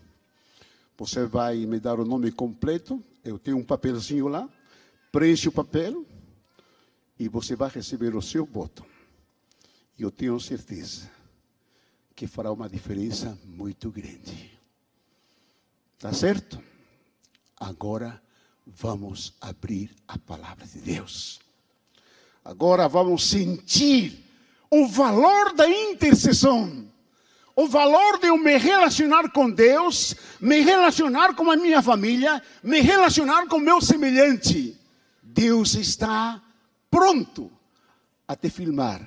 você 0.99 1.25
vai 1.25 1.65
me 1.67 1.81
dar 1.81 1.99
o 1.99 2.05
nome 2.05 2.31
completo. 2.31 3.03
Eu 3.25 3.39
tenho 3.39 3.57
um 3.57 3.65
papelzinho 3.65 4.29
lá. 4.29 4.49
Preenche 5.11 5.49
o 5.49 5.53
papel 5.53 6.05
e 7.19 7.29
você 7.29 7.57
vai 7.57 7.71
receber 7.71 8.15
o 8.15 8.23
seu 8.23 8.45
voto. 8.45 8.85
E 9.99 10.03
eu 10.03 10.11
tenho 10.11 10.39
certeza 10.41 11.11
que 12.15 12.27
fará 12.27 12.53
uma 12.53 12.69
diferença 12.69 13.39
muito 13.45 13.91
grande. 13.91 14.59
Tá 15.99 16.13
certo? 16.13 16.63
Agora 17.61 18.23
vamos 18.67 19.35
abrir 19.39 19.95
a 20.09 20.17
palavra 20.17 20.67
de 20.67 20.79
Deus. 20.79 21.39
Agora 22.43 22.89
vamos 22.89 23.29
sentir 23.29 24.25
o 24.71 24.89
valor 24.89 25.53
da 25.53 25.69
intercessão. 25.69 26.89
O 27.55 27.69
valor 27.69 28.19
de 28.19 28.29
eu 28.29 28.39
me 28.39 28.57
relacionar 28.57 29.31
com 29.33 29.51
Deus, 29.51 30.15
me 30.41 30.63
relacionar 30.63 31.35
com 31.35 31.51
a 31.51 31.57
minha 31.57 31.83
família, 31.83 32.43
me 32.63 32.81
relacionar 32.81 33.47
com 33.47 33.59
meu 33.59 33.83
semelhante. 33.83 34.81
Deus 35.23 35.75
está 35.75 36.43
pronto 36.91 37.53
a 38.27 38.35
te 38.35 38.49
filmar, 38.49 39.01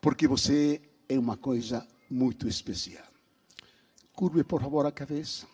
porque 0.00 0.28
você 0.28 0.82
é 1.08 1.18
uma 1.18 1.38
coisa 1.38 1.86
muito 2.10 2.46
especial. 2.46 3.06
Curve, 4.12 4.44
por 4.44 4.60
favor, 4.60 4.84
a 4.84 4.92
cabeça. 4.92 5.46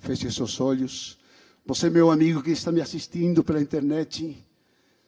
Feche 0.00 0.30
seus 0.30 0.58
olhos. 0.60 1.18
Você, 1.64 1.88
meu 1.88 2.10
amigo 2.10 2.42
que 2.42 2.50
está 2.50 2.72
me 2.72 2.80
assistindo 2.80 3.44
pela 3.44 3.60
internet, 3.60 4.44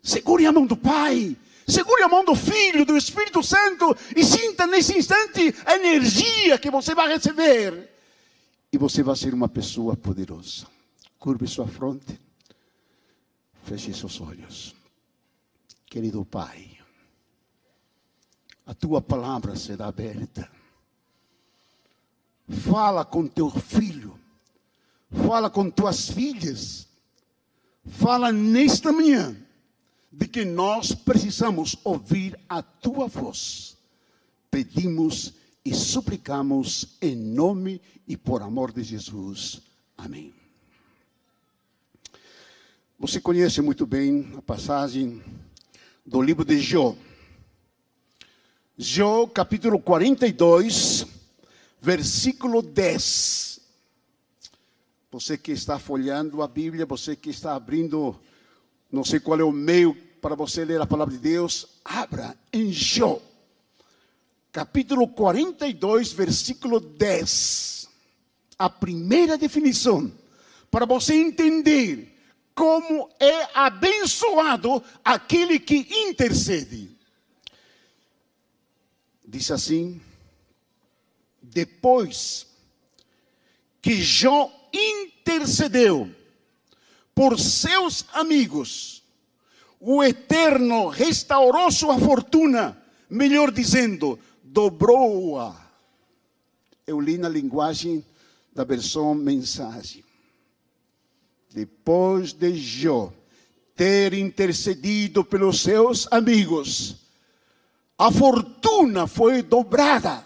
segure 0.03 0.47
a 0.47 0.53
mão 0.53 0.67
do 0.67 0.77
Pai, 0.77 1.37
segure 1.67 2.03
a 2.03 2.09
mão 2.09 2.25
do 2.25 2.35
Filho, 2.35 2.87
do 2.87 2.97
Espírito 2.97 3.43
Santo 3.43 3.97
e 4.15 4.25
sinta 4.25 4.67
nesse 4.67 4.97
instante 4.97 5.55
a 5.67 5.75
energia 5.75 6.59
que 6.59 6.71
você 6.71 6.95
vai 6.95 7.09
receber. 7.09 7.91
E 8.73 8.79
você 8.79 9.03
vai 9.03 9.17
ser 9.17 9.35
uma 9.35 9.49
pessoa 9.49 9.97
poderosa. 9.97 10.67
Curve 11.19 11.47
sua 11.47 11.67
fronte, 11.67 12.21
feche 13.65 13.93
seus 13.93 14.21
olhos. 14.21 14.75
Querido 15.87 16.25
Pai, 16.25 16.79
a 18.67 18.75
tua 18.75 19.01
palavra 19.01 19.57
será 19.57 19.87
aberta. 19.87 20.49
Fala 22.49 23.05
com 23.05 23.27
teu 23.27 23.51
filho 23.51 24.14
fala 25.15 25.49
com 25.49 25.71
tuas 25.71 26.09
filhas, 26.09 26.87
fala 27.87 28.33
nesta 28.33 28.93
manhã 28.93 29.37
de 30.11 30.29
que 30.29 30.45
nós 30.45 30.95
precisamos 30.95 31.77
ouvir 31.85 32.39
a 32.49 32.63
tua 32.63 33.07
voz. 33.07 33.77
Pedimos 34.51 35.33
e 35.65 35.75
suplicamos 35.75 36.97
em 37.01 37.17
nome 37.17 37.81
e 38.07 38.17
por 38.17 38.43
amor 38.43 38.73
de 38.73 38.83
Jesus. 38.83 39.61
Amém. 39.97 40.33
Você 42.99 43.21
conhece 43.21 43.61
muito 43.61 43.87
bem 43.87 44.33
a 44.37 44.43
passagem 44.43 45.23
do 46.07 46.23
livro 46.23 46.45
de 46.45 46.61
Jó. 46.61 46.97
Jó, 48.77 49.27
capítulo 49.27 49.79
42, 49.79 51.07
versículo 51.81 52.63
10. 52.63 53.44
Você 55.15 55.39
que 55.39 55.53
está 55.53 55.79
folhando 55.79 56.43
a 56.43 56.49
Bíblia, 56.49 56.85
você 56.85 57.15
que 57.15 57.31
está 57.31 57.55
abrindo, 57.55 58.21
não 58.91 59.05
sei 59.05 59.21
qual 59.21 59.39
é 59.39 59.45
o 59.45 59.53
meio 59.53 59.95
para 60.21 60.35
você 60.35 60.65
ler 60.65 60.81
a 60.81 60.87
palavra 60.89 61.15
de 61.15 61.21
Deus, 61.21 61.69
abra 61.85 62.37
em 62.53 62.73
Jó, 62.73 63.23
capítulo 64.51 65.07
42, 65.07 66.13
versículo 66.13 66.81
10. 66.81 67.89
A 68.59 68.69
primeira 68.69 69.39
definição, 69.39 70.13
para 70.69 70.85
você 70.85 71.15
entender 71.15 72.13
como 72.53 73.09
é 73.21 73.57
abençoado 73.57 74.83
aquele 75.05 75.61
que 75.61 75.87
intercede. 76.09 76.91
Diz 79.25 79.49
assim: 79.53 80.01
depois 81.41 82.49
que 83.81 84.03
Jó 84.03 84.64
intercedeu 84.75 86.11
por 87.15 87.39
seus 87.39 88.05
amigos, 88.13 89.03
o 89.79 90.03
Eterno 90.03 90.89
restaurou 90.89 91.71
sua 91.71 91.99
fortuna, 91.99 92.77
melhor 93.09 93.53
dizendo, 93.53 94.19
dobrou-a. 94.43 95.55
Eu 96.87 97.01
li 97.01 97.17
na 97.17 97.29
linguagem 97.29 98.05
da 98.53 98.65
versão 98.65 99.15
mensagem. 99.15 100.03
Depois 101.53 102.33
de 102.33 102.57
Jó 102.57 103.13
ter 103.77 104.15
intercedido 104.15 105.25
pelos 105.25 105.61
seus 105.61 106.09
amigos, 106.11 106.97
a 107.99 108.11
fortuna 108.11 109.07
foi 109.07 109.43
dobrada, 109.43 110.25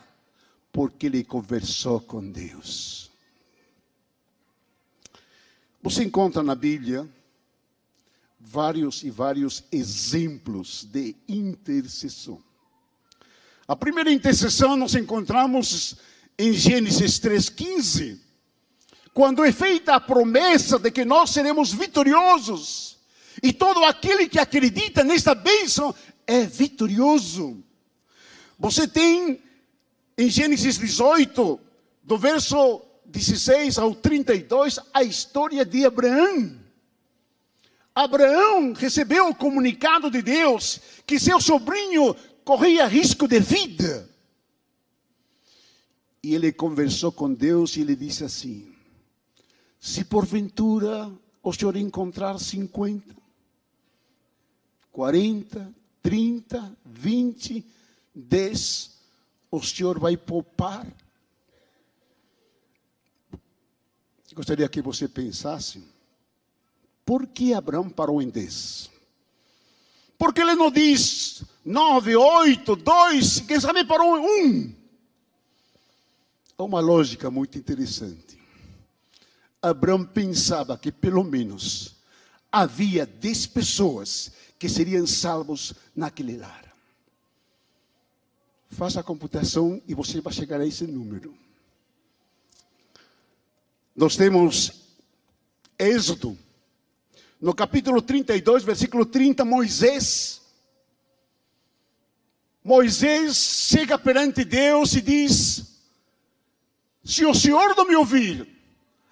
porque 0.72 1.06
ele 1.06 1.24
conversou 1.24 2.00
com 2.00 2.30
Deus. 2.30 3.07
Você 5.82 6.02
encontra 6.02 6.42
na 6.42 6.54
Bíblia 6.54 7.08
vários 8.40 9.02
e 9.04 9.10
vários 9.10 9.62
exemplos 9.70 10.84
de 10.84 11.14
intercessão. 11.28 12.42
A 13.66 13.76
primeira 13.76 14.10
intercessão 14.10 14.76
nós 14.76 14.94
encontramos 14.94 15.96
em 16.38 16.52
Gênesis 16.52 17.20
3,15, 17.20 18.18
quando 19.12 19.44
é 19.44 19.52
feita 19.52 19.94
a 19.94 20.00
promessa 20.00 20.78
de 20.78 20.90
que 20.90 21.04
nós 21.04 21.30
seremos 21.30 21.72
vitoriosos, 21.72 22.98
e 23.42 23.52
todo 23.52 23.84
aquele 23.84 24.28
que 24.28 24.38
acredita 24.38 25.04
nesta 25.04 25.34
bênção 25.34 25.94
é 26.26 26.44
vitorioso. 26.44 27.62
Você 28.58 28.88
tem 28.88 29.40
em 30.16 30.28
Gênesis 30.28 30.76
18, 30.78 31.60
do 32.02 32.18
verso 32.18 32.82
16 33.08 33.78
ao 33.78 33.94
32, 33.94 34.78
a 34.92 35.02
história 35.02 35.64
de 35.64 35.84
Abraão. 35.84 36.58
Abraão 37.94 38.74
recebeu 38.74 39.28
o 39.28 39.34
comunicado 39.34 40.10
de 40.10 40.22
Deus 40.22 40.80
que 41.06 41.18
seu 41.18 41.40
sobrinho 41.40 42.14
corria 42.44 42.86
risco 42.86 43.26
de 43.26 43.40
vida. 43.40 44.08
E 46.22 46.34
ele 46.34 46.52
conversou 46.52 47.10
com 47.10 47.32
Deus 47.32 47.76
e 47.76 47.80
ele 47.80 47.96
disse 47.96 48.24
assim: 48.24 48.72
Se 49.80 50.04
porventura 50.04 51.10
o 51.42 51.52
senhor 51.52 51.76
encontrar 51.76 52.38
50, 52.38 53.16
40, 54.92 55.74
30, 56.02 56.78
20, 56.84 57.66
10, 58.14 58.98
o 59.50 59.62
senhor 59.62 59.98
vai 59.98 60.16
poupar 60.16 60.86
Gostaria 64.38 64.68
que 64.68 64.80
você 64.80 65.08
pensasse, 65.08 65.82
por 67.04 67.26
que 67.26 67.52
Abraão 67.52 67.90
parou 67.90 68.22
em 68.22 68.30
10? 68.30 68.88
Porque 70.16 70.40
ele 70.40 70.54
não 70.54 70.70
diz 70.70 71.42
9, 71.64 72.14
8, 72.14 72.76
2, 72.76 73.40
quem 73.40 73.58
sabe 73.58 73.84
parou 73.84 74.16
em 74.16 74.60
1. 74.60 74.74
É 76.56 76.62
uma 76.62 76.78
lógica 76.78 77.28
muito 77.32 77.58
interessante. 77.58 78.38
Abraão 79.60 80.04
pensava 80.04 80.78
que 80.78 80.92
pelo 80.92 81.24
menos 81.24 81.96
havia 82.52 83.04
10 83.04 83.48
pessoas 83.48 84.30
que 84.56 84.68
seriam 84.68 85.04
salvos 85.04 85.74
naquele 85.96 86.36
lar. 86.36 86.72
Faça 88.70 89.00
a 89.00 89.02
computação 89.02 89.82
e 89.88 89.94
você 89.94 90.20
vai 90.20 90.32
chegar 90.32 90.60
a 90.60 90.66
esse 90.66 90.86
número. 90.86 91.47
Nós 93.98 94.16
temos 94.16 94.70
Êxodo, 95.76 96.38
no 97.40 97.52
capítulo 97.52 98.00
32, 98.00 98.62
versículo 98.62 99.04
30, 99.04 99.44
Moisés. 99.44 100.40
Moisés 102.62 103.36
chega 103.36 103.98
perante 103.98 104.44
Deus 104.44 104.92
e 104.92 105.00
diz: 105.00 105.80
Se 107.02 107.26
o 107.26 107.34
Senhor 107.34 107.74
não 107.74 107.88
me 107.88 107.96
ouvir, 107.96 108.48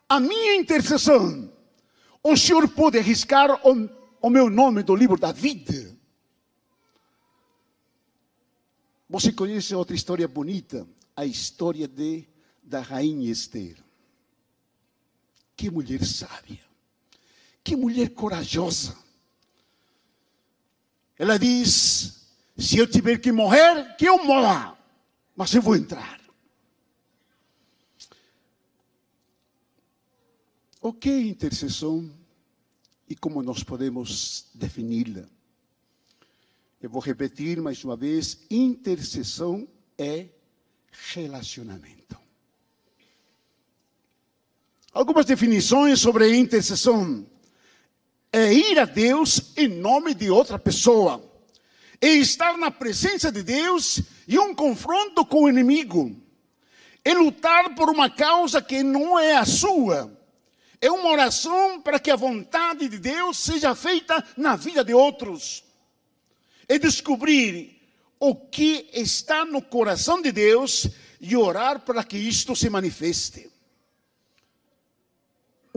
a 0.09 0.21
minha 0.21 0.55
intercessão, 0.55 1.53
o 2.23 2.37
Senhor 2.37 2.69
pode 2.69 2.97
arriscar 2.97 3.67
o, 3.67 3.91
o 4.23 4.31
meu 4.31 4.49
nome 4.49 4.85
do 4.85 4.95
livro 4.95 5.19
da 5.19 5.33
vida. 5.33 5.97
Você 9.11 9.33
conhece 9.33 9.75
outra 9.75 9.97
história 9.97 10.29
bonita? 10.29 10.87
A 11.17 11.27
história 11.27 11.89
de, 11.89 12.25
da 12.63 12.81
rainha 12.81 13.33
Esther. 13.33 13.85
Que 15.57 15.71
mulher 15.71 16.05
sábia. 16.05 16.61
Que 17.65 17.75
mulher 17.75 18.11
corajosa. 18.11 18.97
Ela 21.19 21.39
diz: 21.39 22.27
se 22.57 22.79
eu 22.79 22.87
tiver 22.87 23.19
que 23.19 23.33
morrer, 23.33 23.97
que 23.97 24.07
eu 24.07 24.23
morra, 24.23 24.79
mas 25.35 25.55
eu 25.55 25.63
vou 25.63 25.75
entrar. 25.75 26.21
O 30.81 30.93
que 30.93 31.09
é 31.09 31.21
intercessão 31.21 32.09
e 33.09 33.17
como 33.17 33.43
nós 33.43 33.65
podemos 33.65 34.47
defini-la? 34.55 35.25
Eu 36.81 36.91
vou 36.91 37.01
repetir 37.01 37.61
mais 37.61 37.83
uma 37.83 37.97
vez: 37.97 38.39
intercessão 38.51 39.67
é 39.99 40.29
relacionamento. 41.13 42.26
Algumas 44.97 45.27
definições 45.27 46.01
sobre 46.01 46.35
intercessão. 46.35 47.27
É 48.33 48.51
ir 48.51 48.79
a 48.79 48.87
Deus 48.87 49.53
em 49.55 49.69
nome 49.69 50.15
de 50.15 50.31
outra 50.31 50.59
pessoa. 50.59 51.23
É 52.01 52.09
estar 52.09 52.57
na 52.57 52.71
presença 52.71 53.31
de 53.31 53.43
Deus 53.43 54.01
e 54.27 54.39
um 54.39 54.55
confronto 54.55 55.23
com 55.27 55.43
o 55.43 55.51
inimigo. 55.51 56.17
É 57.05 57.13
lutar 57.13 57.75
por 57.75 57.91
uma 57.91 58.09
causa 58.09 58.63
que 58.63 58.83
não 58.83 59.19
é 59.19 59.37
a 59.37 59.45
sua. 59.45 60.19
É 60.81 60.91
uma 60.91 61.11
oração 61.11 61.79
para 61.79 62.01
que 62.01 62.11
a 62.11 62.17
vontade 62.17 62.89
de 62.89 62.99
Deus 62.99 63.37
seja 63.37 63.75
feita 63.75 64.25
na 64.35 64.57
vida 64.57 64.83
de 64.83 64.95
outros. 64.95 65.63
É 66.67 66.79
descobrir 66.79 67.83
o 68.19 68.35
que 68.35 68.89
está 68.95 69.45
no 69.45 69.61
coração 69.61 70.23
de 70.23 70.33
Deus 70.33 70.89
e 71.21 71.37
orar 71.37 71.81
para 71.81 72.03
que 72.03 72.17
isto 72.17 72.57
se 72.57 72.71
manifeste 72.71 73.55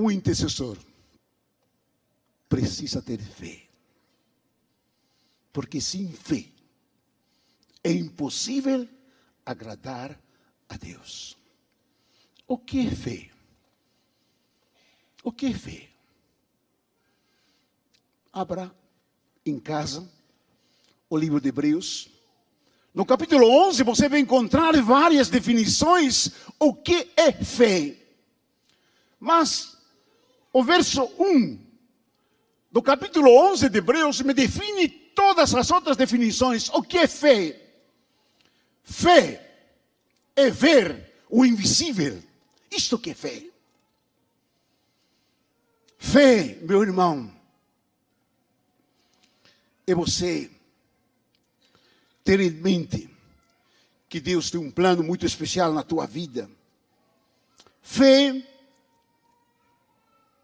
o 0.01 0.09
intercessor 0.09 0.77
precisa 2.47 3.01
ter 3.01 3.19
fé. 3.19 3.67
Porque 5.51 5.81
sem 5.81 6.09
fé 6.13 6.45
é 7.83 7.91
impossível 7.91 8.88
agradar 9.45 10.17
a 10.69 10.77
Deus. 10.77 11.38
O 12.47 12.57
que 12.57 12.88
é 12.88 12.91
fé? 12.91 13.29
O 15.21 15.33
que 15.33 15.47
é 15.47 15.53
fé? 15.53 15.89
Abra 18.31 18.73
em 19.45 19.59
casa 19.59 20.09
o 21.09 21.17
livro 21.17 21.41
de 21.41 21.49
Hebreus. 21.49 22.07
No 22.93 23.05
capítulo 23.05 23.45
11 23.67 23.83
você 23.83 24.07
vai 24.07 24.19
encontrar 24.21 24.81
várias 24.81 25.27
definições 25.27 26.31
o 26.57 26.73
que 26.73 27.12
é 27.17 27.33
fé. 27.33 27.97
Mas 29.19 29.77
o 30.51 30.63
verso 30.63 31.03
1 31.19 31.59
do 32.71 32.81
capítulo 32.81 33.29
11 33.51 33.69
de 33.69 33.77
Hebreus 33.77 34.21
me 34.21 34.33
define 34.33 34.88
todas 34.88 35.53
as 35.53 35.69
outras 35.71 35.97
definições. 35.97 36.69
O 36.69 36.81
que 36.81 36.97
é 36.97 37.07
fé? 37.07 37.59
Fé 38.83 39.49
é 40.35 40.49
ver 40.49 41.13
o 41.29 41.45
invisível. 41.45 42.21
Isto 42.71 42.97
que 42.97 43.12
é 43.12 43.13
fé. 43.13 43.43
Fé, 45.97 46.57
meu 46.62 46.81
irmão, 46.81 47.31
é 49.85 49.93
você 49.93 50.49
ter 52.23 52.39
em 52.39 52.51
mente 52.51 53.09
que 54.07 54.19
Deus 54.19 54.49
tem 54.49 54.59
um 54.59 54.71
plano 54.71 55.03
muito 55.03 55.25
especial 55.25 55.73
na 55.73 55.83
tua 55.83 56.07
vida. 56.07 56.49
Fé 57.81 58.48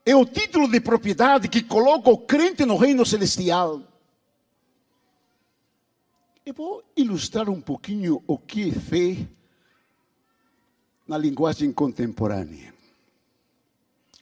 é 0.06 0.16
o 0.16 0.24
título 0.24 0.70
de 0.70 0.80
propriedade 0.80 1.50
que 1.50 1.64
coloca 1.64 2.12
o 2.12 2.18
crente 2.20 2.64
no 2.64 2.78
reino 2.78 3.04
celestial. 3.04 3.82
Eu 6.46 6.54
vou 6.54 6.84
ilustrar 6.96 7.50
um 7.50 7.60
pouquinho 7.60 8.24
o 8.28 8.38
que 8.38 8.70
é 8.70 8.72
fé 8.72 9.28
na 11.08 11.18
linguagem 11.18 11.74
contemporânea. 11.74 12.72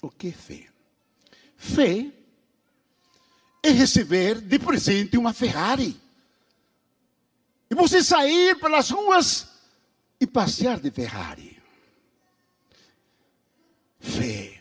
O 0.01 0.09
que 0.09 0.29
é 0.29 0.31
fé? 0.31 0.67
Fé 1.57 2.09
é 3.61 3.69
receber 3.69 4.39
de 4.39 4.57
presente 4.57 5.17
uma 5.17 5.33
Ferrari. 5.33 5.99
E 7.69 7.75
você 7.75 8.01
sair 8.01 8.57
pelas 8.57 8.89
ruas 8.89 9.49
e 10.17 10.25
passear 10.25 10.79
de 10.79 10.91
Ferrari. 10.91 11.61
Fé 13.99 14.52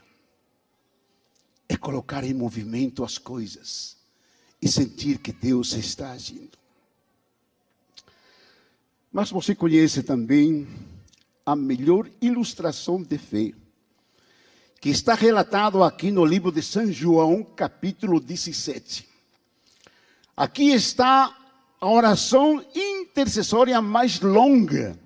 colocar 1.83 2.23
em 2.25 2.33
movimento 2.33 3.05
as 3.05 3.18
coisas 3.18 3.97
e 4.62 4.68
sentir 4.68 5.18
que 5.18 5.33
Deus 5.33 5.73
está 5.73 6.12
agindo. 6.12 6.57
Mas 9.12 9.31
você 9.31 9.55
conhece 9.55 10.03
também 10.03 10.66
a 11.45 11.57
melhor 11.57 12.09
ilustração 12.21 13.03
de 13.03 13.18
fé, 13.18 13.53
que 14.81 14.88
está 14.88 15.14
relatado 15.14 15.83
aqui 15.83 16.11
no 16.12 16.25
livro 16.25 16.53
de 16.53 16.62
São 16.62 16.90
João, 16.90 17.42
capítulo 17.42 18.21
17. 18.21 19.09
Aqui 20.37 20.71
está 20.71 21.37
a 21.81 21.88
oração 21.90 22.64
intercessória 22.75 23.83
mais 23.83 24.21
longa, 24.21 24.97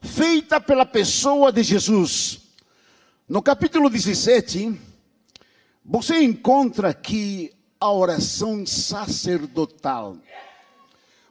feita 0.00 0.60
pela 0.60 0.84
pessoa 0.84 1.52
de 1.52 1.62
Jesus. 1.62 2.40
No 3.28 3.40
capítulo 3.40 3.88
17, 3.88 4.78
você 5.84 6.22
encontra 6.22 6.90
aqui 6.90 7.52
a 7.80 7.90
oração 7.90 8.64
sacerdotal. 8.64 10.16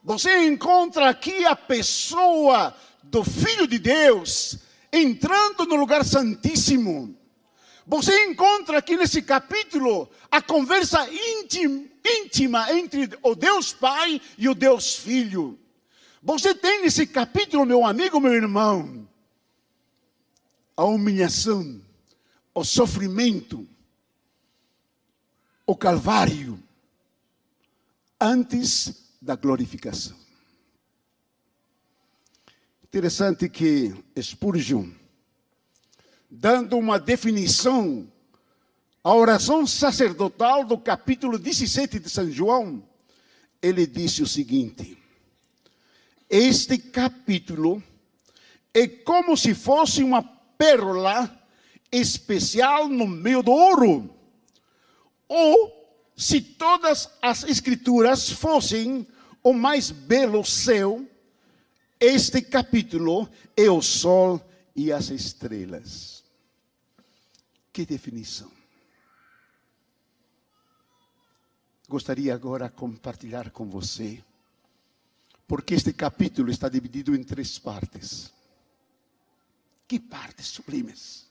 Você 0.03 0.45
encontra 0.47 1.09
aqui 1.09 1.45
a 1.45 1.55
pessoa 1.55 2.75
do 3.03 3.23
Filho 3.23 3.65
de 3.67 3.79
Deus 3.79 4.57
entrando 4.91 5.65
no 5.65 5.75
lugar 5.75 6.03
santíssimo. 6.03 7.15
Você 7.87 8.25
encontra 8.25 8.79
aqui 8.79 8.97
nesse 8.97 9.21
capítulo 9.21 10.09
a 10.29 10.41
conversa 10.41 11.07
íntima, 12.03 12.71
entre 12.73 13.09
o 13.21 13.35
Deus 13.35 13.71
Pai 13.73 14.19
e 14.37 14.49
o 14.49 14.55
Deus 14.55 14.95
Filho. 14.95 15.57
Você 16.21 16.53
tem 16.53 16.81
nesse 16.81 17.07
capítulo, 17.07 17.65
meu 17.65 17.85
amigo, 17.85 18.19
meu 18.19 18.33
irmão, 18.33 19.07
a 20.75 20.83
humilhação, 20.83 21.81
o 22.53 22.63
sofrimento, 22.63 23.67
o 25.65 25.75
Calvário 25.75 26.61
antes 28.19 29.15
da 29.21 29.35
glorificação. 29.35 30.17
Interessante 32.83 33.47
que 33.47 33.93
Spurgeon, 34.19 34.89
dando 36.29 36.77
uma 36.77 36.99
definição 36.99 38.11
à 39.03 39.13
oração 39.13 39.65
sacerdotal 39.65 40.65
do 40.65 40.77
capítulo 40.77 41.39
17 41.39 41.99
de 41.99 42.09
São 42.09 42.29
João, 42.29 42.83
ele 43.61 43.87
disse 43.87 44.21
o 44.21 44.27
seguinte: 44.27 44.97
Este 46.29 46.77
capítulo 46.77 47.81
é 48.73 48.87
como 48.87 49.37
se 49.37 49.53
fosse 49.53 50.03
uma 50.03 50.21
pérola 50.21 51.33
especial 51.91 52.87
no 52.87 53.07
meio 53.07 53.41
do 53.41 53.51
ouro 53.51 54.20
ou 55.33 56.11
se 56.13 56.41
todas 56.41 57.09
as 57.21 57.43
escrituras 57.45 58.29
fossem 58.29 59.07
o 59.41 59.53
mais 59.53 59.89
belo 59.89 60.43
céu, 60.43 61.07
este 61.97 62.41
capítulo 62.41 63.29
é 63.55 63.69
o 63.69 63.81
sol 63.81 64.45
e 64.75 64.91
as 64.91 65.09
estrelas. 65.09 66.21
Que 67.71 67.85
definição. 67.85 68.51
Gostaria 71.87 72.35
agora 72.35 72.67
de 72.67 72.75
compartilhar 72.75 73.51
com 73.51 73.69
você, 73.69 74.21
porque 75.47 75.75
este 75.75 75.93
capítulo 75.93 76.51
está 76.51 76.67
dividido 76.67 77.15
em 77.15 77.23
três 77.23 77.57
partes. 77.57 78.33
Que 79.87 79.97
partes 79.97 80.47
sublimes! 80.47 81.25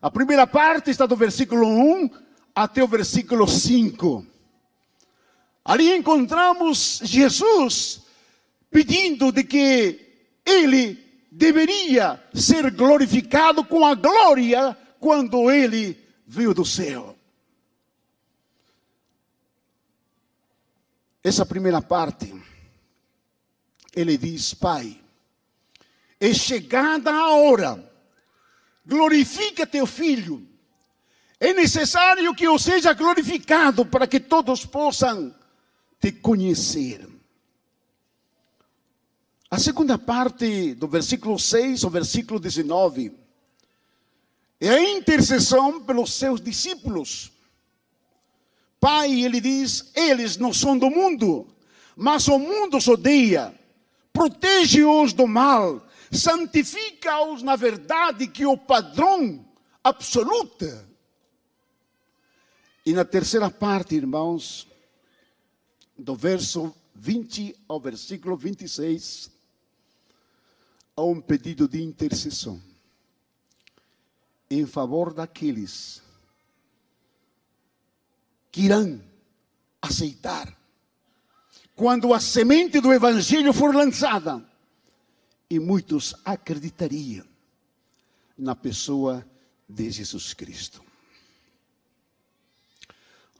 A 0.00 0.10
primeira 0.10 0.46
parte 0.46 0.90
está 0.90 1.04
do 1.04 1.14
versículo 1.14 1.68
1 1.68 2.31
até 2.54 2.82
o 2.82 2.88
versículo 2.88 3.46
5. 3.48 4.26
Ali 5.64 5.94
encontramos 5.94 7.00
Jesus 7.04 8.02
pedindo 8.70 9.30
de 9.30 9.44
que 9.44 10.00
ele 10.44 10.98
deveria 11.30 12.22
ser 12.34 12.70
glorificado 12.70 13.64
com 13.64 13.86
a 13.86 13.94
glória 13.94 14.76
quando 14.98 15.50
ele 15.50 15.98
veio 16.26 16.52
do 16.52 16.64
céu. 16.64 17.16
Essa 21.22 21.46
primeira 21.46 21.80
parte, 21.80 22.34
ele 23.94 24.18
diz: 24.18 24.52
Pai, 24.52 25.00
é 26.18 26.34
chegada 26.34 27.12
a 27.12 27.30
hora, 27.30 27.92
glorifica 28.84 29.66
teu 29.66 29.86
filho. 29.86 30.48
É 31.42 31.52
necessário 31.52 32.32
que 32.36 32.46
eu 32.46 32.56
seja 32.56 32.92
glorificado 32.92 33.84
para 33.84 34.06
que 34.06 34.20
todos 34.20 34.64
possam 34.64 35.34
te 36.00 36.12
conhecer. 36.12 37.04
A 39.50 39.58
segunda 39.58 39.98
parte 39.98 40.72
do 40.74 40.86
versículo 40.86 41.36
6 41.40 41.82
ao 41.82 41.90
versículo 41.90 42.38
19 42.38 43.12
é 44.60 44.68
a 44.68 44.90
intercessão 44.90 45.80
pelos 45.82 46.12
seus 46.12 46.40
discípulos. 46.40 47.32
Pai, 48.78 49.10
ele 49.10 49.40
diz: 49.40 49.90
eles 49.96 50.36
não 50.36 50.54
são 50.54 50.78
do 50.78 50.88
mundo, 50.88 51.48
mas 51.96 52.28
o 52.28 52.38
mundo 52.38 52.76
os 52.76 52.86
odeia. 52.86 53.52
Protege-os 54.12 55.12
do 55.12 55.26
mal, 55.26 55.84
santifica-os 56.12 57.42
na 57.42 57.56
verdade, 57.56 58.28
que 58.28 58.44
é 58.44 58.48
o 58.48 58.56
padrão 58.56 59.44
absoluta. 59.82 60.91
E 62.84 62.92
na 62.92 63.04
terceira 63.04 63.48
parte, 63.48 63.94
irmãos, 63.94 64.66
do 65.96 66.16
verso 66.16 66.74
20 66.94 67.54
ao 67.68 67.78
versículo 67.80 68.36
26, 68.36 69.30
há 70.96 71.02
um 71.02 71.20
pedido 71.20 71.68
de 71.68 71.80
intercessão 71.80 72.60
em 74.50 74.66
favor 74.66 75.14
daqueles 75.14 76.02
que 78.50 78.62
irão 78.62 79.02
aceitar 79.80 80.54
quando 81.74 82.12
a 82.12 82.20
semente 82.20 82.80
do 82.80 82.92
Evangelho 82.92 83.52
for 83.52 83.74
lançada 83.74 84.44
e 85.48 85.58
muitos 85.58 86.14
acreditariam 86.24 87.26
na 88.36 88.54
pessoa 88.54 89.26
de 89.68 89.90
Jesus 89.90 90.34
Cristo. 90.34 90.91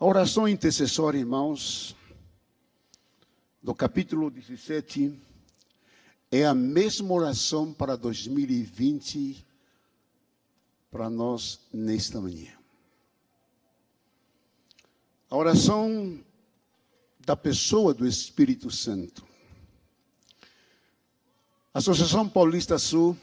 A 0.02 0.04
oração 0.04 0.48
intercessória, 0.48 1.16
irmãos, 1.16 1.94
do 3.62 3.72
capítulo 3.72 4.32
17, 4.32 5.16
é 6.28 6.44
a 6.44 6.52
mesma 6.52 7.14
oração 7.14 7.72
para 7.72 7.94
2020 7.94 9.46
para 10.90 11.08
nós 11.08 11.60
nesta 11.72 12.20
manhã. 12.20 12.50
A 15.30 15.36
oração 15.36 16.18
da 17.20 17.36
pessoa 17.36 17.94
do 17.94 18.04
Espírito 18.04 18.72
Santo. 18.72 19.24
A 21.72 21.78
Associação 21.78 22.28
Paulista 22.28 22.76
Sul 22.76 23.16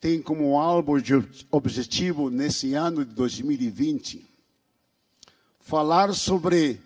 tem 0.00 0.20
como 0.20 0.58
alvo 0.58 1.00
de 1.00 1.12
objetivo 1.52 2.30
nesse 2.30 2.74
ano 2.74 3.04
de 3.04 3.14
2020 3.14 4.33
falar 5.64 6.12
sobre 6.12 6.78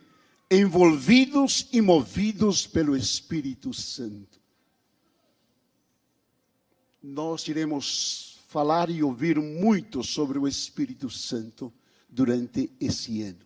envolvidos 0.49 1.67
e 1.73 1.81
movidos 1.81 2.65
pelo 2.65 2.97
Espírito 2.97 3.75
Santo. 3.75 4.39
Nós 7.03 7.47
iremos 7.49 8.39
falar 8.47 8.89
e 8.89 9.03
ouvir 9.03 9.39
muito 9.41 10.05
sobre 10.05 10.39
o 10.39 10.47
Espírito 10.47 11.11
Santo 11.11 11.73
durante 12.09 12.71
esse 12.81 13.21
ano. 13.23 13.41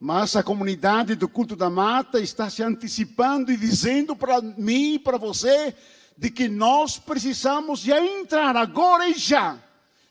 Mas 0.00 0.34
a 0.36 0.42
comunidade 0.42 1.14
do 1.14 1.28
culto 1.28 1.54
da 1.54 1.68
mata 1.68 2.18
está 2.18 2.48
se 2.48 2.62
antecipando 2.62 3.52
e 3.52 3.58
dizendo 3.58 4.16
para 4.16 4.40
mim 4.40 4.94
e 4.94 4.98
para 4.98 5.18
você 5.18 5.74
de 6.16 6.30
que 6.30 6.48
nós 6.48 6.98
precisamos 6.98 7.80
já 7.80 8.02
entrar 8.02 8.56
agora 8.56 9.06
e 9.06 9.14
já 9.14 9.62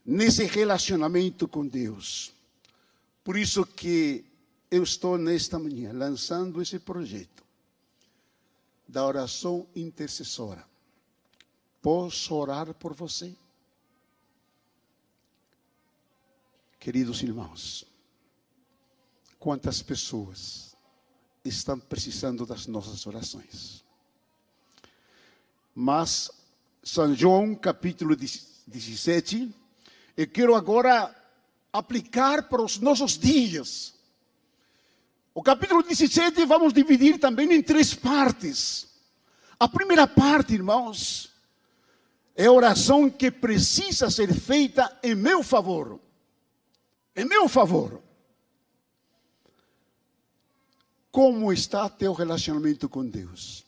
nesse 0.05 0.43
relacionamento 0.43 1.47
com 1.47 1.65
Deus. 1.65 2.37
Por 3.29 3.37
isso 3.37 3.63
que 3.63 4.25
eu 4.71 4.81
estou 4.81 5.15
nesta 5.15 5.59
manhã 5.59 5.91
lançando 5.93 6.63
esse 6.63 6.79
projeto 6.79 7.43
da 8.87 9.05
oração 9.05 9.67
intercessora. 9.75 10.67
Posso 11.79 12.33
orar 12.33 12.73
por 12.73 12.95
você? 12.95 13.35
Queridos 16.79 17.21
irmãos, 17.21 17.85
quantas 19.37 19.83
pessoas 19.83 20.75
estão 21.45 21.79
precisando 21.79 22.47
das 22.47 22.65
nossas 22.65 23.05
orações. 23.05 23.85
Mas, 25.75 26.31
São 26.81 27.13
João, 27.13 27.53
capítulo 27.53 28.15
17, 28.15 29.53
eu 30.17 30.27
quero 30.27 30.55
agora 30.55 31.18
aplicar 31.71 32.49
para 32.49 32.61
os 32.61 32.79
nossos 32.79 33.17
dias 33.17 33.99
o 35.39 35.41
capítulo 35.41 35.81
17 35.81 36.43
vamos 36.45 36.73
dividir 36.73 37.17
também 37.17 37.53
em 37.53 37.61
três 37.61 37.93
partes. 37.93 38.89
A 39.57 39.69
primeira 39.69 40.05
parte, 40.05 40.53
irmãos, 40.53 41.31
é 42.35 42.47
a 42.47 42.51
oração 42.51 43.09
que 43.09 43.31
precisa 43.31 44.09
ser 44.09 44.33
feita 44.33 44.99
em 45.01 45.15
meu 45.15 45.41
favor. 45.41 45.97
Em 47.15 47.23
meu 47.23 47.47
favor. 47.47 48.01
Como 51.09 51.53
está 51.53 51.87
teu 51.87 52.11
relacionamento 52.11 52.89
com 52.89 53.07
Deus? 53.07 53.65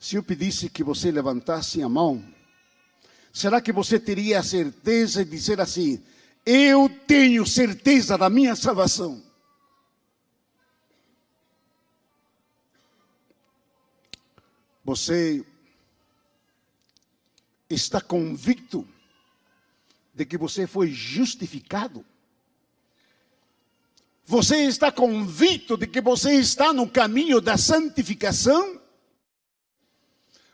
Se 0.00 0.16
eu 0.16 0.22
pedisse 0.24 0.68
que 0.68 0.82
você 0.82 1.12
levantasse 1.12 1.80
a 1.80 1.88
mão, 1.88 2.24
será 3.32 3.60
que 3.60 3.72
você 3.72 3.98
teria 3.98 4.40
a 4.40 4.42
certeza 4.42 5.24
de 5.24 5.30
dizer 5.30 5.60
assim: 5.60 6.02
eu 6.44 6.88
tenho 7.06 7.46
certeza 7.46 8.16
da 8.16 8.30
minha 8.30 8.56
salvação. 8.56 9.22
Você 14.84 15.44
está 17.68 18.00
convicto 18.00 18.86
de 20.12 20.24
que 20.24 20.36
você 20.36 20.66
foi 20.66 20.90
justificado? 20.90 22.04
Você 24.24 24.64
está 24.64 24.90
convicto 24.90 25.76
de 25.76 25.86
que 25.86 26.00
você 26.00 26.34
está 26.34 26.72
no 26.72 26.88
caminho 26.88 27.40
da 27.40 27.56
santificação? 27.56 28.79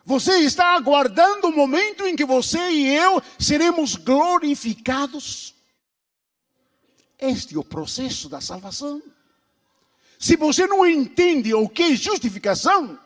Você 0.07 0.38
está 0.38 0.77
aguardando 0.77 1.49
o 1.49 1.53
momento 1.53 2.07
em 2.07 2.14
que 2.14 2.25
você 2.25 2.71
e 2.71 2.95
eu 2.95 3.21
seremos 3.40 3.97
glorificados? 3.97 5.53
Este 7.19 7.57
é 7.57 7.59
o 7.59 7.64
processo 7.64 8.29
da 8.29 8.40
salvação. 8.40 9.03
Se 10.16 10.37
você 10.37 10.64
não 10.69 10.87
entende 10.87 11.53
o 11.53 11.69
que 11.69 11.83
é 11.83 11.97
justificação, 11.97 12.97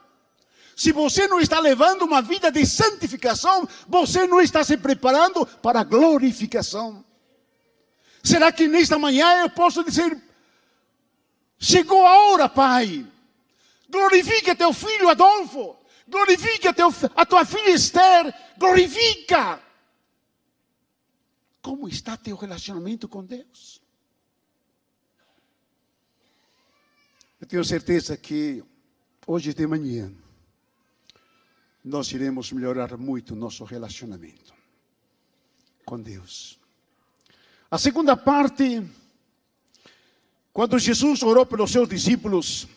se 0.76 0.92
você 0.92 1.26
não 1.26 1.40
está 1.40 1.58
levando 1.58 2.02
uma 2.02 2.20
vida 2.20 2.52
de 2.52 2.66
santificação, 2.66 3.66
você 3.88 4.26
não 4.26 4.38
está 4.38 4.62
se 4.62 4.76
preparando 4.76 5.46
para 5.46 5.80
a 5.80 5.84
glorificação. 5.84 7.02
Será 8.22 8.52
que 8.52 8.68
nesta 8.68 8.98
manhã 8.98 9.40
eu 9.40 9.48
posso 9.48 9.82
dizer: 9.82 10.22
chegou 11.58 12.04
a 12.04 12.26
hora, 12.26 12.46
Pai, 12.46 13.06
glorifica 13.88 14.54
teu 14.54 14.74
filho 14.74 15.08
Adolfo, 15.08 15.79
glorifica 16.10 16.74
teu, 16.74 16.88
a 17.14 17.24
tua 17.24 17.44
filha 17.44 17.70
Esther, 17.70 18.34
glorifica. 18.58 19.62
Como 21.62 21.88
está 21.88 22.16
teu 22.16 22.36
relacionamento 22.36 23.08
com 23.08 23.24
Deus? 23.24 23.80
Eu 27.40 27.46
tenho 27.46 27.64
certeza 27.64 28.16
que 28.16 28.62
hoje 29.26 29.54
de 29.54 29.66
manhã 29.66 30.12
nós 31.82 32.12
iremos 32.12 32.52
melhorar 32.52 32.96
muito 32.98 33.32
o 33.32 33.36
nosso 33.36 33.64
relacionamento 33.64 34.52
com 35.84 35.98
Deus. 35.98 36.58
A 37.70 37.78
segunda 37.78 38.16
parte, 38.16 38.86
quando 40.52 40.78
Jesus 40.78 41.22
orou 41.22 41.46
pelos 41.46 41.70
seus 41.70 41.88
discípulos, 41.88 42.68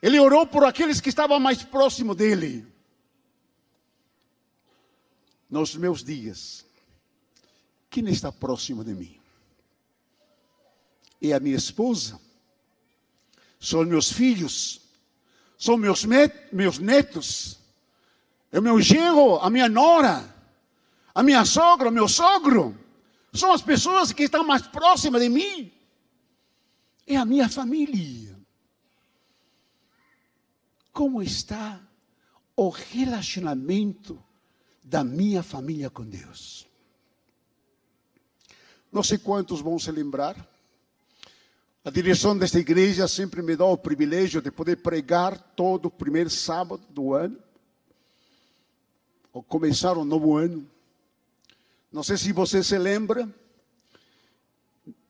ele 0.00 0.18
orou 0.18 0.46
por 0.46 0.64
aqueles 0.64 1.00
que 1.00 1.08
estavam 1.08 1.40
mais 1.40 1.62
próximos 1.62 2.16
dele. 2.16 2.66
nos 5.50 5.74
meus 5.74 6.04
dias, 6.04 6.64
quem 7.88 8.06
está 8.08 8.30
próximo 8.30 8.84
de 8.84 8.94
mim? 8.94 9.18
É 11.22 11.32
a 11.32 11.40
minha 11.40 11.56
esposa? 11.56 12.20
São 13.58 13.84
meus 13.84 14.12
filhos? 14.12 14.80
São 15.58 15.76
meus, 15.76 16.04
meus 16.52 16.78
netos? 16.78 17.58
É 18.52 18.58
o 18.58 18.62
meu 18.62 18.80
genro, 18.80 19.36
a 19.36 19.50
minha 19.50 19.68
nora? 19.68 20.34
A 21.14 21.22
minha 21.22 21.44
sogra, 21.44 21.88
o 21.88 21.92
meu 21.92 22.08
sogro? 22.08 22.78
São 23.32 23.52
as 23.52 23.62
pessoas 23.62 24.12
que 24.12 24.24
estão 24.24 24.44
mais 24.44 24.62
próximas 24.62 25.20
de 25.20 25.28
mim? 25.28 25.72
É 27.06 27.16
a 27.16 27.24
minha 27.24 27.48
família. 27.48 28.27
Como 30.98 31.22
está 31.22 31.80
o 32.56 32.70
relacionamento 32.70 34.20
da 34.82 35.04
minha 35.04 35.44
família 35.44 35.88
com 35.88 36.02
Deus? 36.04 36.66
Não 38.90 39.04
sei 39.04 39.16
quantos 39.16 39.60
vão 39.60 39.78
se 39.78 39.92
lembrar. 39.92 40.34
A 41.84 41.90
direção 41.90 42.36
desta 42.36 42.58
igreja 42.58 43.06
sempre 43.06 43.42
me 43.42 43.54
dá 43.54 43.64
o 43.64 43.78
privilégio 43.78 44.42
de 44.42 44.50
poder 44.50 44.82
pregar 44.82 45.38
todo 45.38 45.86
o 45.86 45.90
primeiro 45.90 46.30
sábado 46.30 46.82
do 46.90 47.14
ano, 47.14 47.38
ou 49.32 49.40
começar 49.40 49.96
um 49.96 50.04
novo 50.04 50.36
ano. 50.36 50.68
Não 51.92 52.02
sei 52.02 52.16
se 52.16 52.32
você 52.32 52.60
se 52.60 52.76
lembra, 52.76 53.32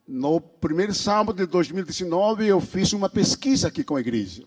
no 0.07 0.39
primeiro 0.39 0.93
sábado 0.93 1.39
de 1.39 1.47
2019 1.47 2.47
eu 2.47 2.61
fiz 2.61 2.93
uma 2.93 3.09
pesquisa 3.09 3.69
aqui 3.69 3.83
com 3.83 3.97
a 3.97 4.01
igreja. 4.01 4.47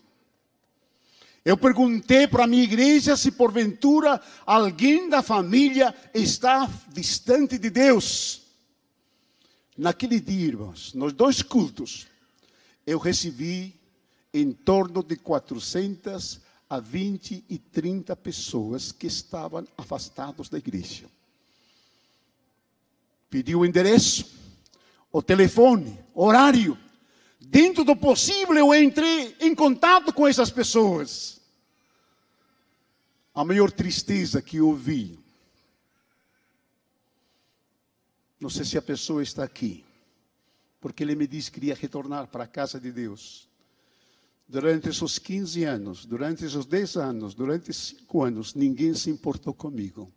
Eu 1.44 1.58
perguntei 1.58 2.28
para 2.28 2.44
a 2.44 2.48
minha 2.48 2.64
igreja 2.64 3.18
se 3.18 3.32
porventura 3.32 4.22
alguém 4.46 5.10
da 5.10 5.24
família 5.24 5.94
está 6.14 6.70
distante 6.90 7.58
de 7.58 7.70
Deus. 7.70 8.42
Naquele 9.76 10.20
dia, 10.20 10.48
irmãos, 10.48 10.94
nos 10.94 11.14
dois 11.14 11.42
cultos, 11.42 12.06
eu 12.86 13.00
recebi 13.00 13.74
em 14.32 14.52
torno 14.52 15.02
de 15.02 15.16
400 15.16 16.40
a 16.70 16.80
20 16.80 17.44
e 17.50 17.58
30 17.58 18.16
pessoas 18.16 18.92
que 18.92 19.08
estavam 19.08 19.68
afastados 19.78 20.48
da 20.48 20.58
igreja. 20.58 21.06
Pedi 23.30 23.56
o 23.56 23.66
endereço, 23.66 24.30
o 25.12 25.22
telefone, 25.22 25.98
horário. 26.14 26.78
Dentro 27.42 27.84
do 27.84 27.96
possível, 27.96 28.56
eu 28.56 28.74
entrei 28.74 29.36
em 29.42 29.54
contato 29.54 30.14
com 30.14 30.28
essas 30.28 30.50
pessoas. 30.50 31.42
A 33.34 33.44
maior 33.44 33.72
tristeza 33.72 34.42
que 34.42 34.58
eu 34.58 34.74
vi 34.74 35.22
Não 38.42 38.50
sei 38.50 38.66
se 38.66 38.76
a 38.76 38.82
pessoa 38.82 39.22
está 39.22 39.44
aqui, 39.44 39.86
porque 40.82 41.04
ele 41.04 41.14
me 41.14 41.28
disse 41.28 41.52
que 41.52 41.60
queria 41.60 41.76
retornar 41.76 42.26
para 42.26 42.46
a 42.46 42.48
casa 42.48 42.80
de 42.80 42.92
Deus. 42.92 43.48
Durante 44.48 44.90
esses 44.90 45.20
15 45.20 45.64
anos, 45.64 46.06
durante 46.08 46.44
esses 46.44 46.66
10 46.66 46.98
anos, 46.98 47.36
durante 47.36 47.72
5 47.72 48.24
anos, 48.24 48.56
ninguém 48.56 48.96
se 48.96 49.12
importou 49.12 49.54
comigo, 49.54 50.12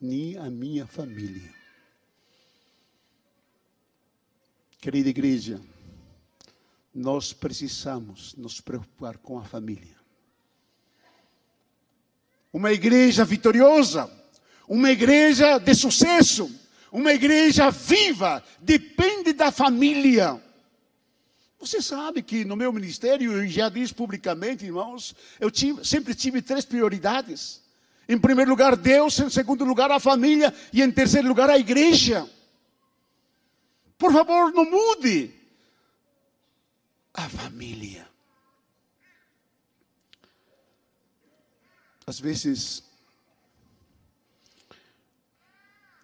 nem 0.00 0.36
a 0.36 0.50
minha 0.50 0.88
família. 0.88 1.54
Querida 4.80 5.08
igreja, 5.08 5.60
nós 6.96 7.34
precisamos 7.34 8.34
nos 8.36 8.58
preocupar 8.58 9.18
com 9.18 9.38
a 9.38 9.44
família. 9.44 9.94
Uma 12.50 12.72
igreja 12.72 13.22
vitoriosa, 13.22 14.10
uma 14.66 14.90
igreja 14.90 15.58
de 15.58 15.74
sucesso, 15.74 16.50
uma 16.90 17.12
igreja 17.12 17.70
viva 17.70 18.42
depende 18.58 19.34
da 19.34 19.52
família. 19.52 20.42
Você 21.60 21.82
sabe 21.82 22.22
que 22.22 22.46
no 22.46 22.56
meu 22.56 22.72
ministério, 22.72 23.30
eu 23.32 23.46
já 23.46 23.68
disse 23.68 23.92
publicamente, 23.92 24.64
irmãos, 24.64 25.14
eu 25.38 25.50
tive, 25.50 25.84
sempre 25.84 26.14
tive 26.14 26.40
três 26.40 26.64
prioridades. 26.64 27.60
Em 28.08 28.18
primeiro 28.18 28.50
lugar, 28.50 28.74
Deus, 28.74 29.18
em 29.20 29.28
segundo 29.28 29.66
lugar, 29.66 29.90
a 29.90 30.00
família 30.00 30.54
e 30.72 30.80
em 30.80 30.90
terceiro 30.90 31.28
lugar, 31.28 31.50
a 31.50 31.58
igreja. 31.58 32.26
Por 33.98 34.12
favor, 34.12 34.50
não 34.54 34.64
mude 34.64 35.35
a 37.16 37.28
família. 37.28 38.08
Às 42.06 42.20
vezes, 42.20 42.86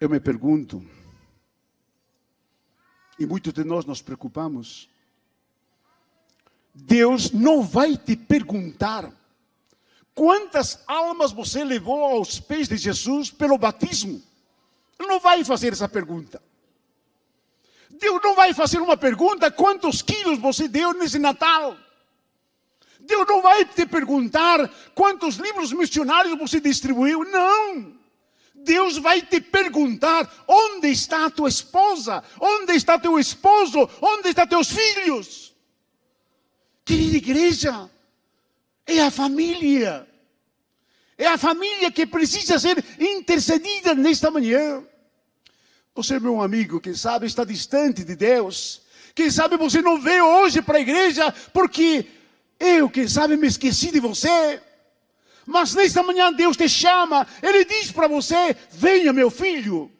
Eu 0.03 0.09
me 0.09 0.19
pergunto, 0.19 0.85
e 3.17 3.25
muitos 3.25 3.53
de 3.53 3.63
nós 3.63 3.85
nos 3.85 4.01
preocupamos, 4.01 4.89
Deus 6.75 7.31
não 7.31 7.63
vai 7.63 7.95
te 7.95 8.17
perguntar 8.17 9.09
quantas 10.13 10.83
almas 10.87 11.31
você 11.31 11.63
levou 11.63 12.03
aos 12.03 12.37
pés 12.37 12.67
de 12.67 12.75
Jesus 12.75 13.31
pelo 13.31 13.57
batismo. 13.57 14.21
Ele 14.99 15.07
não 15.07 15.21
vai 15.21 15.41
fazer 15.45 15.71
essa 15.71 15.87
pergunta. 15.87 16.43
Deus 18.03 18.19
não 18.21 18.35
vai 18.35 18.53
fazer 18.53 18.79
uma 18.79 18.97
pergunta 18.97 19.49
quantos 19.49 20.01
quilos 20.01 20.37
você 20.37 20.67
deu 20.67 20.93
nesse 20.93 21.17
Natal. 21.17 21.77
Deus 22.99 23.25
não 23.25 23.41
vai 23.41 23.63
te 23.63 23.85
perguntar 23.85 24.69
quantos 24.93 25.35
livros 25.35 25.71
missionários 25.71 26.37
você 26.37 26.59
distribuiu. 26.59 27.23
Não. 27.23 27.93
Deus 28.53 28.97
vai 28.97 29.21
te 29.21 29.39
perguntar: 29.39 30.29
onde 30.45 30.89
está 30.89 31.25
a 31.25 31.29
tua 31.29 31.47
esposa? 31.47 32.21
Onde 32.41 32.73
está 32.73 32.99
teu 32.99 33.17
esposo? 33.17 33.89
Onde 34.01 34.29
estão 34.29 34.47
teus 34.47 34.69
filhos? 34.69 35.53
Querida 36.83 37.15
igreja, 37.15 37.89
é 38.85 39.01
a 39.01 39.09
família. 39.09 40.05
É 41.17 41.27
a 41.27 41.37
família 41.37 41.89
que 41.89 42.05
precisa 42.05 42.59
ser 42.59 42.83
intercedida 42.99 43.95
nesta 43.95 44.29
manhã. 44.29 44.83
Você, 45.95 46.19
meu 46.19 46.41
amigo, 46.41 46.79
quem 46.79 46.95
sabe 46.95 47.27
está 47.27 47.43
distante 47.43 48.03
de 48.03 48.15
Deus. 48.15 48.81
Quem 49.13 49.29
sabe 49.29 49.57
você 49.57 49.79
não 49.79 50.01
veio 50.01 50.25
hoje 50.25 50.59
para 50.61 50.79
a 50.79 50.81
igreja 50.81 51.31
porque 51.53 52.07
eu, 52.59 52.89
quem 52.89 53.07
sabe, 53.07 53.37
me 53.37 53.47
esqueci 53.47 53.91
de 53.91 53.99
você. 53.99 54.59
Mas 55.45 55.75
nesta 55.75 56.01
manhã 56.01 56.31
Deus 56.33 56.57
te 56.57 56.67
chama, 56.67 57.27
Ele 57.43 57.63
diz 57.63 57.91
para 57.91 58.07
você: 58.07 58.55
venha, 58.71 59.13
meu 59.13 59.29
filho. 59.29 59.91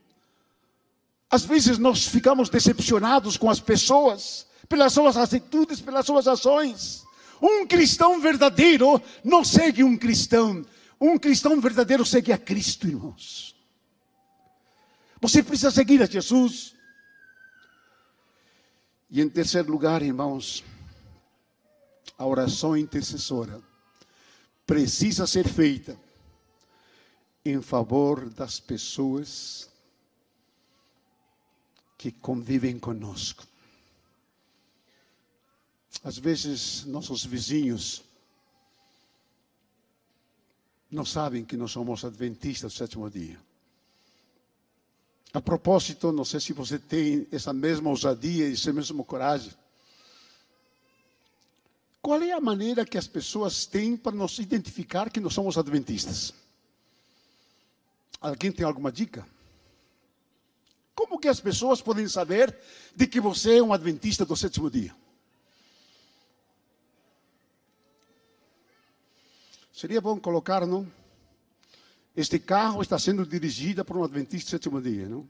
Às 1.29 1.45
vezes 1.45 1.77
nós 1.77 2.05
ficamos 2.05 2.49
decepcionados 2.49 3.37
com 3.37 3.49
as 3.49 3.59
pessoas, 3.59 4.47
pelas 4.69 4.93
suas 4.93 5.17
atitudes, 5.17 5.79
pelas 5.79 6.05
suas 6.05 6.27
ações. 6.27 7.03
Um 7.41 7.67
cristão 7.67 8.19
verdadeiro 8.19 9.01
não 9.23 9.43
segue 9.43 9.83
um 9.83 9.97
cristão, 9.97 10.65
um 10.99 11.17
cristão 11.17 11.59
verdadeiro 11.59 12.05
segue 12.05 12.31
a 12.31 12.37
Cristo, 12.37 12.87
irmãos. 12.87 13.52
Você 15.23 15.41
precisa 15.41 15.71
seguir 15.71 16.03
a 16.03 16.05
Jesus. 16.05 16.75
E 19.09 19.21
em 19.21 19.29
terceiro 19.29 19.71
lugar, 19.71 20.01
irmãos, 20.01 20.65
a 22.17 22.25
oração 22.25 22.75
intercessora 22.75 23.63
precisa 24.67 25.25
ser 25.25 25.47
feita 25.47 25.97
em 27.45 27.61
favor 27.61 28.29
das 28.31 28.59
pessoas 28.59 29.69
que 31.97 32.11
convivem 32.11 32.77
conosco. 32.77 33.47
Às 36.03 36.17
vezes, 36.17 36.83
nossos 36.83 37.23
vizinhos 37.23 38.03
não 40.91 41.05
sabem 41.05 41.45
que 41.45 41.55
nós 41.55 41.71
somos 41.71 42.03
adventistas 42.03 42.73
do 42.73 42.77
sétimo 42.77 43.09
dia. 43.09 43.39
A 45.33 45.41
propósito, 45.41 46.11
não 46.11 46.23
sei 46.23 46.39
se 46.39 46.53
você 46.53 46.77
tem 46.77 47.27
essa 47.31 47.51
mesma 47.51 47.89
ousadia 47.89 48.47
e 48.47 48.53
essa 48.53 48.71
mesma 48.71 49.03
coragem. 49.03 49.51
Qual 52.03 52.21
é 52.21 52.31
a 52.33 52.39
maneira 52.39 52.85
que 52.85 52.97
as 52.97 53.07
pessoas 53.07 53.65
têm 53.65 53.97
para 53.97 54.15
nos 54.15 54.37
identificar 54.37 55.09
que 55.09 55.19
nós 55.19 55.33
somos 55.33 55.57
adventistas? 55.57 56.33
Alguém 58.21 58.51
tem 58.51 58.63
alguma 58.63 58.91
dica? 58.91 59.25
Como 60.93 61.17
que 61.17 61.27
as 61.27 61.39
pessoas 61.39 61.81
podem 61.81 62.07
saber 62.07 62.55
de 62.95 63.07
que 63.07 63.19
você 63.19 63.57
é 63.57 63.63
um 63.63 63.73
adventista 63.73 64.23
do 64.23 64.35
sétimo 64.35 64.69
dia? 64.69 64.95
Seria 69.73 69.99
bom 69.99 70.19
colocar, 70.19 70.67
não? 70.67 70.89
Este 72.15 72.37
carro 72.39 72.81
está 72.81 72.99
sendo 72.99 73.25
dirigido 73.25 73.83
por 73.83 73.97
um 73.97 74.03
adventista 74.03 74.45
do 74.47 74.51
sétimo 74.51 74.81
dia, 74.81 75.09
não? 75.09 75.27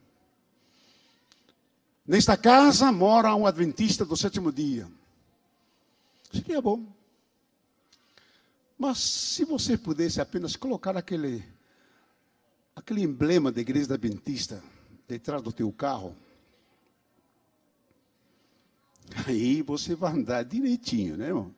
Nesta 2.06 2.36
casa 2.36 2.92
mora 2.92 3.34
um 3.34 3.48
adventista 3.48 4.04
do 4.04 4.18
sétimo 4.18 4.52
dia. 4.52 4.90
Seria 6.32 6.62
bom. 6.62 6.86
Mas 8.78 8.98
se 8.98 9.46
você 9.46 9.78
pudesse 9.78 10.20
apenas 10.20 10.56
colocar 10.58 10.98
aquele 10.98 11.44
aquele 12.76 13.02
emblema 13.02 13.52
da 13.52 13.62
igreja 13.62 13.94
adventista 13.94 14.64
detrás 15.08 15.42
do 15.42 15.52
teu 15.52 15.72
carro. 15.72 16.16
Aí 19.28 19.62
você 19.62 19.96
vai 19.96 20.14
andar 20.14 20.44
direitinho, 20.44 21.18
né, 21.18 21.28
irmão? 21.28 21.54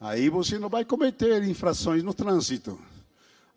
Aí 0.00 0.28
você 0.28 0.58
não 0.58 0.68
vai 0.68 0.84
cometer 0.84 1.42
infrações 1.42 2.02
no 2.02 2.14
trânsito. 2.14 2.80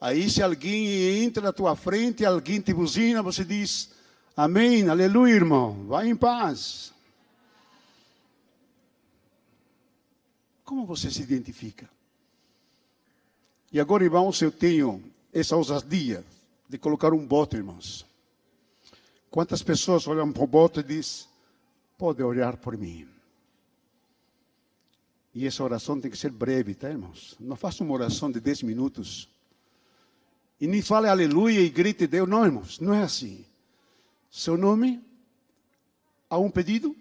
Aí 0.02 0.28
se 0.32 0.42
alguém 0.42 1.24
entra 1.24 1.44
na 1.44 1.54
tua 1.54 1.76
frente, 1.76 2.26
alguém 2.26 2.60
te 2.60 2.74
buzina, 2.74 3.22
você 3.22 3.46
diz, 3.46 3.92
amém, 4.36 4.90
aleluia, 4.90 5.36
irmão, 5.36 5.86
vai 5.86 6.10
em 6.10 6.16
paz. 6.16 6.92
Como 10.66 10.88
você 10.88 11.12
se 11.12 11.22
identifica? 11.22 11.88
E 13.72 13.80
agora, 13.80 14.04
irmãos, 14.04 14.42
eu 14.42 14.52
tenho 14.52 15.04
essa 15.32 15.56
ousadia 15.56 16.26
de 16.68 16.80
colocar 16.80 17.14
um 17.14 17.24
bote, 17.24 17.58
irmãos. 17.58 18.04
Quantas 19.30 19.62
pessoas 19.62 20.08
olham 20.08 20.32
para 20.32 20.44
o 20.44 20.48
bote 20.48 20.80
e 20.80 20.84
dizem, 20.84 21.28
pode 21.96 22.24
orar 22.24 22.58
por 22.58 22.76
mim. 22.76 23.08
E 25.34 25.46
essa 25.46 25.64
oração 25.64 26.02
tem 26.02 26.10
que 26.10 26.18
ser 26.18 26.32
breve, 26.32 26.74
tá, 26.74 26.90
irmãos? 26.90 27.36
Não 27.40 27.56
faça 27.56 27.84
uma 27.84 27.94
oração 27.94 28.32
de 28.32 28.40
10 28.40 28.64
minutos. 28.64 29.30
E 30.62 30.68
nem 30.68 30.80
fale 30.80 31.08
aleluia 31.08 31.60
e 31.60 31.70
grite 31.70 32.06
Deus. 32.06 32.30
Não, 32.30 32.46
irmãos, 32.46 32.80
não 32.80 32.94
é 32.94 33.02
assim. 33.02 33.44
Seu 34.30 34.56
nome? 34.56 35.04
Há 36.30 36.38
um 36.38 36.52
pedido? 36.52 36.96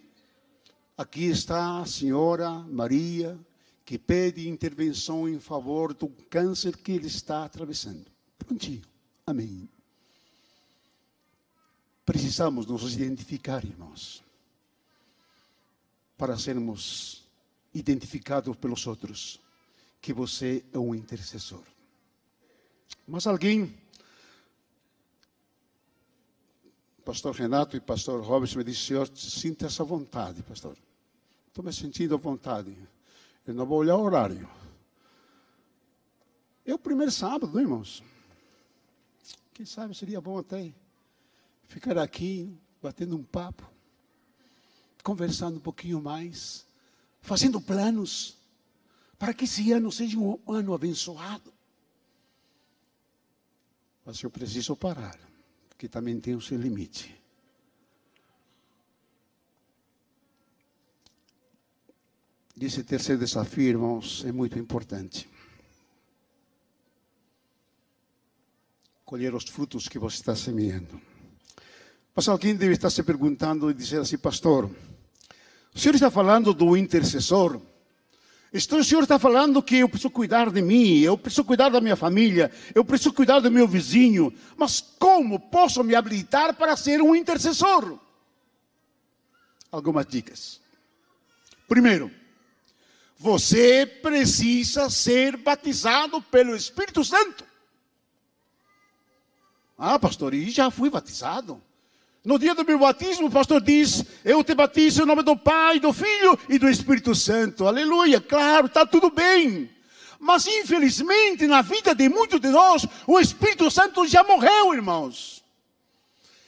Aqui 0.97 1.27
está 1.27 1.81
a 1.81 1.85
senhora 1.85 2.51
Maria 2.51 3.39
que 3.85 3.99
pede 3.99 4.49
intervenção 4.49 5.29
em 5.29 5.39
favor 5.39 5.93
do 5.93 6.09
câncer 6.09 6.75
que 6.75 6.93
ele 6.93 7.07
está 7.07 7.45
atravessando. 7.45 8.07
Prontinho. 8.39 8.83
Amém. 9.27 9.69
Precisamos 12.07 12.65
nos 12.67 12.95
identificar, 12.95 13.63
irmãos, 13.63 14.23
para 16.17 16.39
sermos 16.39 17.25
identificados 17.75 18.57
pelos 18.57 18.87
outros, 18.87 19.39
que 20.01 20.13
você 20.13 20.65
é 20.73 20.79
um 20.79 20.95
intercessor. 20.95 21.63
Mas 23.07 23.27
alguém, 23.27 23.75
pastor 27.05 27.35
Renato 27.35 27.77
e 27.77 27.81
pastor 27.81 28.23
Robson, 28.23 28.59
me 28.59 28.65
disse, 28.65 28.87
senhor, 28.87 29.11
sinta 29.15 29.67
essa 29.67 29.83
vontade, 29.83 30.43
pastor. 30.43 30.77
Estou 31.49 31.65
me 31.65 31.73
sentindo 31.73 32.15
à 32.15 32.19
vontade. 32.19 32.77
Eu 33.47 33.55
não 33.55 33.67
vou 33.67 33.79
olhar 33.79 33.97
o 33.97 34.03
horário. 34.03 34.49
É 36.65 36.73
o 36.73 36.79
primeiro 36.79 37.11
sábado, 37.11 37.53
né, 37.53 37.63
irmãos? 37.63 38.03
Quem 39.53 39.67
sabe 39.67 39.95
seria 39.95 40.21
bom 40.21 40.39
até 40.39 40.73
ficar 41.67 41.99
aqui, 41.99 42.57
batendo 42.81 43.17
um 43.17 43.23
papo, 43.23 43.69
conversando 45.03 45.57
um 45.57 45.61
pouquinho 45.61 46.01
mais, 46.01 46.65
fazendo 47.21 47.61
planos, 47.61 48.37
para 49.19 49.35
que 49.35 49.45
esse 49.45 49.73
ano 49.73 49.91
seja 49.91 50.19
um 50.19 50.39
ano 50.47 50.73
abençoado. 50.73 51.53
Mas 54.05 54.23
eu 54.23 54.31
preciso 54.31 54.77
parar, 54.77 55.19
porque 55.69 55.89
também 55.89 56.19
tem 56.21 56.35
o 56.35 56.41
seu 56.41 56.59
limite. 56.59 57.21
Esse 62.61 62.85
terceiro 62.85 63.25
desafio, 63.25 63.69
irmãos, 63.69 64.23
é 64.27 64.33
muito 64.33 64.59
importante. 64.59 65.27
Colher 69.05 69.35
os 69.35 69.45
frutos 69.45 69.89
que 69.89 69.99
você 69.99 70.17
está 70.17 70.37
semeando. 70.37 71.01
Mas 72.15 72.29
alguém 72.29 72.55
deve 72.55 72.75
estar 72.75 72.91
se 72.91 73.03
perguntando 73.03 73.71
e 73.71 73.75
dizer 73.75 74.01
assim, 74.01 74.19
pastor, 74.19 74.71
o 75.75 75.79
senhor 75.79 75.95
está 75.95 76.11
falando 76.11 76.53
do 76.53 76.77
intercessor? 76.77 77.61
Então, 78.53 78.81
o 78.81 78.85
senhor 78.85 79.05
está 79.05 79.19
falando 79.19 79.63
que 79.63 79.77
eu 79.77 79.89
preciso 79.89 80.11
cuidar 80.11 80.51
de 80.51 80.61
mim, 80.61 80.99
eu 80.99 81.17
preciso 81.17 81.45
cuidar 81.45 81.69
da 81.69 81.81
minha 81.81 81.95
família, 81.95 82.51
eu 82.75 82.85
preciso 82.85 83.13
cuidar 83.13 83.39
do 83.39 83.51
meu 83.51 83.67
vizinho, 83.67 84.35
mas 84.57 84.81
como 84.81 85.39
posso 85.39 85.85
me 85.85 85.95
habilitar 85.95 86.55
para 86.55 86.77
ser 86.77 87.01
um 87.01 87.15
intercessor? 87.15 87.99
Algumas 89.71 90.05
dicas. 90.05 90.61
Primeiro, 91.69 92.11
você 93.17 93.87
precisa 93.87 94.91
ser 94.91 95.37
batizado 95.37 96.21
pelo 96.21 96.57
Espírito 96.57 97.05
Santo. 97.05 97.45
Ah, 99.79 99.99
pastor, 99.99 100.35
e 100.35 100.51
já 100.51 100.71
fui 100.71 100.91
batizado. 100.91 101.63
No 102.23 102.39
dia 102.39 102.55
do 102.55 102.65
meu 102.65 102.79
batismo, 102.79 103.29
o 103.29 103.31
pastor 103.31 103.61
diz: 103.63 104.05
Eu 104.25 104.45
te 104.45 104.55
batizo 104.55 105.03
em 105.03 105.07
nome 105.07 105.23
do 105.23 105.37
Pai, 105.37 105.81
do 105.81 105.93
Filho 105.93 106.39
e 106.49 106.59
do 106.59 106.69
Espírito 106.69 107.15
Santo. 107.15 107.67
Aleluia, 107.67 108.21
claro, 108.21 108.67
está 108.67 108.85
tudo 108.85 109.11
bem. 109.11 109.71
Mas 110.19 110.47
infelizmente, 110.47 111.47
na 111.47 111.63
vida 111.63 111.95
de 111.95 112.09
muitos 112.11 112.39
de 112.41 112.49
nós, 112.49 112.87
o 113.07 113.19
Espírito 113.19 113.71
Santo 113.71 114.07
já 114.07 114.23
morreu, 114.23 114.75
irmãos. 114.75 115.43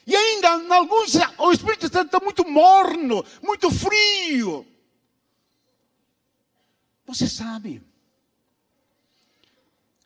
E 0.07 0.15
ainda, 0.15 0.59
em 0.59 0.73
alguns, 0.73 1.15
o 1.39 1.53
Espírito 1.53 1.91
Santo 1.91 2.07
está 2.07 2.21
muito 2.21 2.47
morno, 2.47 3.25
muito 3.43 3.71
frio. 3.71 4.67
Você 7.07 7.27
sabe 7.27 7.83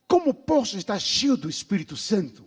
como 0.07 0.33
posso 0.33 0.79
estar 0.79 0.99
cheio 1.01 1.37
do 1.37 1.51
Espírito 1.51 1.97
Santo? 1.97 2.46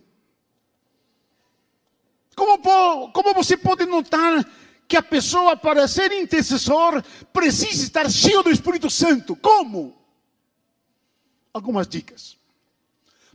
Como, 2.40 3.12
como 3.12 3.34
você 3.34 3.54
pode 3.54 3.84
notar 3.84 4.42
que 4.88 4.96
a 4.96 5.02
pessoa, 5.02 5.58
para 5.58 5.86
ser 5.86 6.10
intercessor, 6.10 7.02
precisa 7.34 7.84
estar 7.84 8.10
cheio 8.10 8.42
do 8.42 8.50
Espírito 8.50 8.88
Santo? 8.88 9.36
Como? 9.36 9.94
Algumas 11.52 11.86
dicas. 11.86 12.38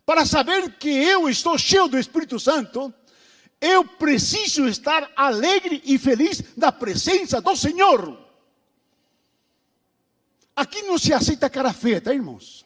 Para 0.08 0.26
saber 0.26 0.80
que 0.80 0.89
eu 0.89 1.30
estou 1.30 1.56
cheio 1.56 1.88
do 1.88 1.99
Espírito 1.99 2.39
Santo, 2.39 2.91
eu 3.62 3.86
preciso 3.86 4.68
estar 4.68 5.12
alegre 5.16 5.84
e 5.86 5.99
feliz 5.99 6.41
na 6.58 6.72
presença 6.72 7.39
do 7.39 7.56
Senhor. 7.56 8.20
Aqui 10.56 10.82
não 10.82 10.97
se 10.97 11.14
aceita 11.14 11.47
cara 11.47 11.72
feia, 11.72 12.01
tá, 12.01 12.12
irmãos? 12.12 12.66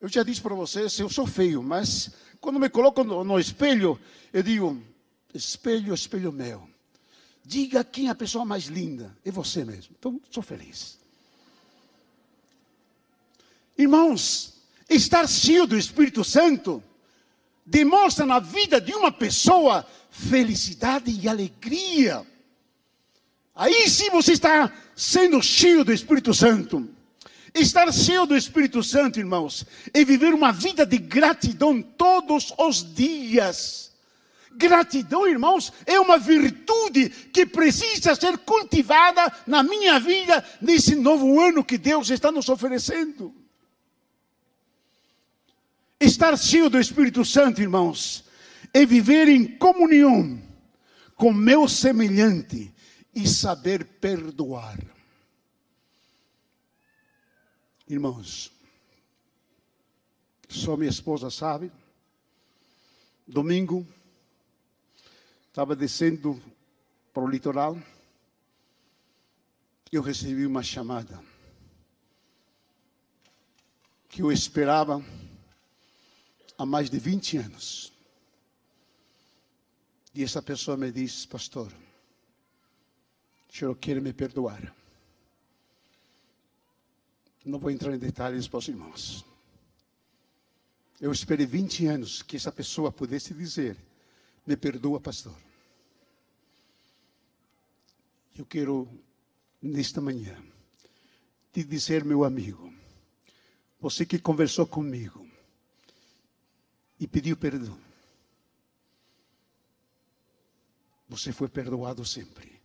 Eu 0.00 0.08
já 0.08 0.22
disse 0.22 0.40
para 0.40 0.54
vocês, 0.54 0.98
eu 0.98 1.10
sou 1.10 1.26
feio, 1.26 1.62
mas 1.62 2.10
quando 2.44 2.60
me 2.60 2.68
coloco 2.68 3.02
no, 3.02 3.24
no, 3.24 3.40
espelho, 3.40 3.98
eu 4.30 4.42
digo: 4.42 4.78
espelho, 5.32 5.94
espelho 5.94 6.30
meu. 6.30 6.68
Diga 7.42 7.82
quem 7.82 8.08
é 8.08 8.10
a 8.10 8.14
pessoa 8.14 8.44
mais 8.44 8.64
linda. 8.64 9.16
É 9.24 9.30
você 9.30 9.64
mesmo. 9.64 9.96
Então, 9.98 10.20
sou 10.30 10.42
feliz. 10.42 10.98
Irmãos, 13.78 14.60
estar 14.90 15.26
cheio 15.26 15.66
do 15.66 15.76
Espírito 15.76 16.22
Santo 16.22 16.84
demonstra 17.64 18.26
na 18.26 18.40
vida 18.40 18.78
de 18.78 18.92
uma 18.92 19.10
pessoa 19.10 19.86
felicidade 20.10 21.10
e 21.10 21.26
alegria. 21.26 22.26
Aí 23.54 23.88
sim 23.88 24.10
você 24.10 24.32
está 24.32 24.70
sendo 24.94 25.42
cheio 25.42 25.82
do 25.82 25.94
Espírito 25.94 26.34
Santo. 26.34 26.93
Estar 27.54 27.92
cheio 27.92 28.26
do 28.26 28.36
Espírito 28.36 28.82
Santo, 28.82 29.20
irmãos, 29.20 29.64
é 29.92 30.04
viver 30.04 30.34
uma 30.34 30.50
vida 30.50 30.84
de 30.84 30.98
gratidão 30.98 31.80
todos 31.80 32.52
os 32.58 32.94
dias. 32.94 33.92
Gratidão, 34.56 35.26
irmãos, 35.26 35.72
é 35.86 35.98
uma 36.00 36.18
virtude 36.18 37.08
que 37.08 37.46
precisa 37.46 38.14
ser 38.16 38.38
cultivada 38.38 39.32
na 39.46 39.62
minha 39.62 40.00
vida 40.00 40.44
nesse 40.60 40.96
novo 40.96 41.40
ano 41.40 41.64
que 41.64 41.78
Deus 41.78 42.10
está 42.10 42.32
nos 42.32 42.48
oferecendo. 42.48 43.32
Estar 46.00 46.36
cheio 46.36 46.68
do 46.68 46.78
Espírito 46.78 47.24
Santo, 47.24 47.62
irmãos, 47.62 48.24
é 48.72 48.84
viver 48.84 49.28
em 49.28 49.46
comunhão 49.46 50.42
com 51.14 51.32
meu 51.32 51.68
semelhante 51.68 52.74
e 53.14 53.28
saber 53.28 53.84
perdoar. 53.84 54.93
Irmãos, 57.86 58.50
só 60.48 60.74
minha 60.74 60.88
esposa 60.88 61.30
sabe. 61.30 61.70
Domingo, 63.26 63.86
estava 65.48 65.76
descendo 65.76 66.40
para 67.12 67.22
o 67.22 67.28
litoral. 67.28 67.76
Eu 69.92 70.00
recebi 70.00 70.46
uma 70.46 70.62
chamada 70.62 71.22
que 74.08 74.22
eu 74.22 74.32
esperava 74.32 75.04
há 76.56 76.64
mais 76.64 76.88
de 76.88 76.98
20 76.98 77.36
anos. 77.36 77.92
E 80.14 80.22
essa 80.22 80.40
pessoa 80.40 80.76
me 80.76 80.90
disse, 80.90 81.28
pastor, 81.28 81.70
o 83.48 83.52
senhor 83.52 83.76
quer 83.76 84.00
me 84.00 84.12
perdoar. 84.12 84.74
Não 87.44 87.58
vou 87.58 87.70
entrar 87.70 87.94
em 87.94 87.98
detalhes 87.98 88.48
para 88.48 88.58
os 88.58 88.68
irmãos. 88.68 89.24
Eu 91.00 91.12
esperei 91.12 91.44
20 91.44 91.86
anos 91.86 92.22
que 92.22 92.36
essa 92.36 92.50
pessoa 92.50 92.90
pudesse 92.90 93.34
dizer: 93.34 93.76
Me 94.46 94.56
perdoa, 94.56 94.98
pastor. 94.98 95.36
Eu 98.36 98.46
quero, 98.46 98.88
nesta 99.62 100.00
manhã, 100.00 100.36
te 101.52 101.62
dizer, 101.62 102.04
meu 102.04 102.24
amigo, 102.24 102.72
você 103.78 104.04
que 104.04 104.18
conversou 104.18 104.66
comigo 104.66 105.24
e 106.98 107.06
pediu 107.06 107.36
perdão, 107.36 107.78
você 111.08 111.32
foi 111.32 111.48
perdoado 111.48 112.04
sempre, 112.04 112.60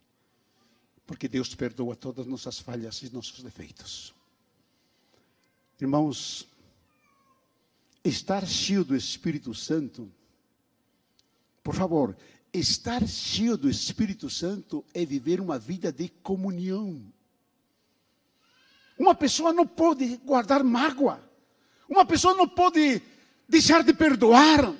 porque 1.06 1.28
Deus 1.28 1.54
perdoa 1.54 1.96
todas 1.96 2.26
nossas 2.26 2.58
falhas 2.58 3.04
e 3.04 3.14
nossos 3.14 3.44
defeitos. 3.44 4.16
Irmãos, 5.82 6.46
estar 8.04 8.46
cheio 8.46 8.84
do 8.84 8.96
Espírito 8.96 9.54
Santo, 9.54 10.12
por 11.64 11.74
favor, 11.74 12.18
estar 12.54 13.08
cheio 13.08 13.56
do 13.56 13.70
Espírito 13.70 14.30
Santo 14.30 14.84
é 14.94 15.06
viver 15.06 15.40
uma 15.40 15.58
vida 15.58 15.90
de 15.90 16.10
comunhão. 16.22 17.02
Uma 18.98 19.16
pessoa 19.16 19.54
não 19.54 19.66
pode 19.66 20.18
guardar 20.18 20.66
mágoa. 20.66 21.24
Uma 21.88 22.04
pessoa 22.06 22.34
não 22.34 22.48
pode 22.48 23.02
deixar 23.48 23.82
de 23.82 23.94
perdoar. 23.94 24.74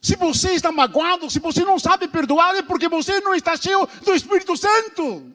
Se 0.00 0.14
você 0.14 0.52
está 0.52 0.70
magoado, 0.70 1.28
se 1.28 1.40
você 1.40 1.64
não 1.64 1.80
sabe 1.80 2.06
perdoar, 2.06 2.54
é 2.54 2.62
porque 2.62 2.88
você 2.88 3.20
não 3.20 3.34
está 3.34 3.56
cheio 3.56 3.88
do 4.04 4.14
Espírito 4.14 4.56
Santo. 4.56 5.34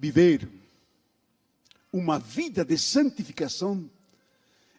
Viver 0.00 0.48
uma 1.92 2.18
vida 2.18 2.64
de 2.64 2.78
santificação 2.78 3.90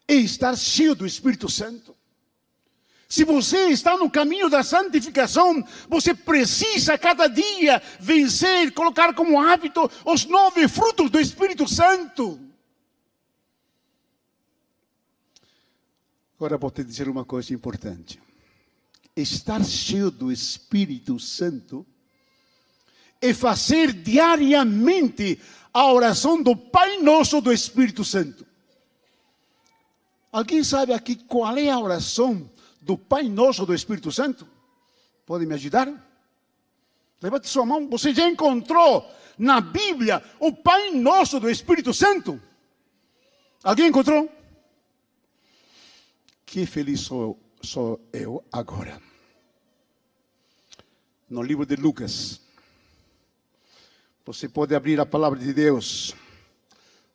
é 0.07 0.15
estar 0.15 0.57
cheio 0.57 0.95
do 0.95 1.05
Espírito 1.05 1.47
Santo. 1.47 1.95
Se 3.07 3.23
você 3.23 3.67
está 3.67 3.95
no 3.95 4.09
caminho 4.09 4.49
da 4.49 4.63
santificação, 4.63 5.63
você 5.87 6.15
precisa 6.15 6.97
cada 6.97 7.27
dia 7.27 7.79
vencer, 7.99 8.73
colocar 8.73 9.13
como 9.13 9.39
hábito 9.39 9.91
os 10.03 10.25
nove 10.25 10.67
frutos 10.67 11.11
do 11.11 11.19
Espírito 11.19 11.67
Santo. 11.67 12.39
Agora 16.35 16.57
vou 16.57 16.71
te 16.71 16.83
dizer 16.83 17.07
uma 17.07 17.25
coisa 17.25 17.53
importante. 17.53 18.19
Estar 19.15 19.63
cheio 19.63 20.09
do 20.09 20.31
Espírito 20.31 21.19
Santo 21.19 21.85
é 23.21 23.33
fazer 23.33 23.93
diariamente 23.93 25.39
a 25.73 25.91
oração 25.91 26.41
do 26.41 26.55
Pai 26.55 26.97
Nosso 26.97 27.39
do 27.39 27.53
Espírito 27.53 28.03
Santo. 28.03 28.45
Alguém 30.31 30.63
sabe 30.63 30.93
aqui 30.93 31.15
qual 31.15 31.55
é 31.57 31.69
a 31.69 31.79
oração 31.79 32.49
do 32.81 32.97
Pai 32.97 33.23
Nosso 33.23 33.65
do 33.65 33.73
Espírito 33.73 34.11
Santo? 34.11 34.47
Pode 35.25 35.45
me 35.45 35.53
ajudar? 35.53 35.87
Levante 37.21 37.47
sua 37.47 37.65
mão. 37.65 37.87
Você 37.89 38.13
já 38.13 38.27
encontrou 38.27 39.09
na 39.37 39.61
Bíblia 39.61 40.23
o 40.39 40.51
Pai 40.51 40.91
Nosso 40.91 41.39
do 41.39 41.49
Espírito 41.49 41.93
Santo? 41.93 42.41
Alguém 43.63 43.87
encontrou? 43.87 44.29
Que 46.45 46.65
feliz 46.65 47.01
sou, 47.01 47.39
sou 47.61 48.01
eu 48.11 48.43
agora. 48.51 49.01
No 51.29 51.43
livro 51.43 51.65
de 51.65 51.75
Lucas, 51.75 52.41
você 54.31 54.47
pode 54.47 54.73
abrir 54.73 54.97
a 54.97 55.05
palavra 55.05 55.37
de 55.37 55.51
Deus 55.53 56.15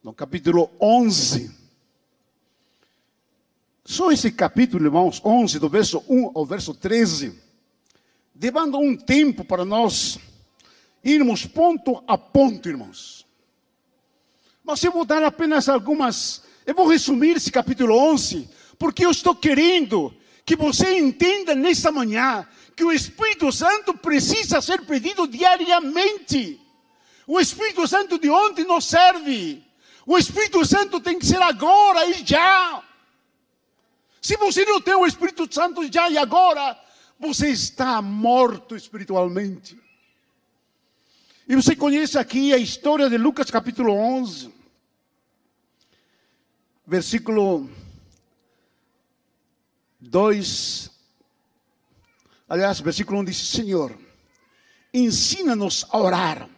no 0.04 0.12
capítulo 0.12 0.70
11. 0.78 1.50
Só 3.86 4.12
esse 4.12 4.30
capítulo, 4.30 4.84
irmãos, 4.84 5.18
11, 5.24 5.58
do 5.58 5.66
verso 5.66 6.04
1 6.10 6.32
ao 6.34 6.44
verso 6.44 6.74
13, 6.74 7.32
demanda 8.34 8.76
um 8.76 8.94
tempo 8.94 9.46
para 9.46 9.64
nós 9.64 10.18
irmos 11.02 11.46
ponto 11.46 12.04
a 12.06 12.18
ponto, 12.18 12.68
irmãos. 12.68 13.26
Mas 14.62 14.84
eu 14.84 14.92
vou 14.92 15.06
dar 15.06 15.24
apenas 15.24 15.70
algumas, 15.70 16.42
eu 16.66 16.74
vou 16.74 16.86
resumir 16.86 17.38
esse 17.38 17.50
capítulo 17.50 17.96
11, 17.96 18.46
porque 18.78 19.06
eu 19.06 19.10
estou 19.10 19.34
querendo 19.34 20.14
que 20.44 20.54
você 20.54 20.98
entenda 20.98 21.54
nesta 21.54 21.90
manhã 21.90 22.46
que 22.76 22.84
o 22.84 22.92
Espírito 22.92 23.50
Santo 23.50 23.94
precisa 23.94 24.60
ser 24.60 24.82
pedido 24.82 25.26
diariamente. 25.26 26.65
O 27.26 27.40
Espírito 27.40 27.86
Santo 27.88 28.18
de 28.18 28.30
ontem 28.30 28.64
não 28.64 28.80
serve. 28.80 29.64
O 30.06 30.16
Espírito 30.16 30.64
Santo 30.64 31.00
tem 31.00 31.18
que 31.18 31.26
ser 31.26 31.42
agora 31.42 32.06
e 32.06 32.24
já. 32.24 32.82
Se 34.22 34.36
você 34.36 34.64
não 34.64 34.80
tem 34.80 34.94
o 34.94 35.06
Espírito 35.06 35.52
Santo 35.52 35.90
já 35.92 36.08
e 36.08 36.16
agora, 36.16 36.80
você 37.18 37.48
está 37.48 38.00
morto 38.00 38.76
espiritualmente. 38.76 39.76
E 41.48 41.56
você 41.56 41.74
conhece 41.74 42.18
aqui 42.18 42.52
a 42.52 42.58
história 42.58 43.10
de 43.10 43.18
Lucas 43.18 43.50
capítulo 43.50 43.92
11, 43.92 44.52
versículo 46.86 47.68
2. 50.00 50.90
Aliás, 52.48 52.80
versículo 52.80 53.20
1 53.20 53.24
diz: 53.24 53.36
Senhor, 53.36 53.96
ensina-nos 54.94 55.84
a 55.90 55.98
orar 55.98 56.55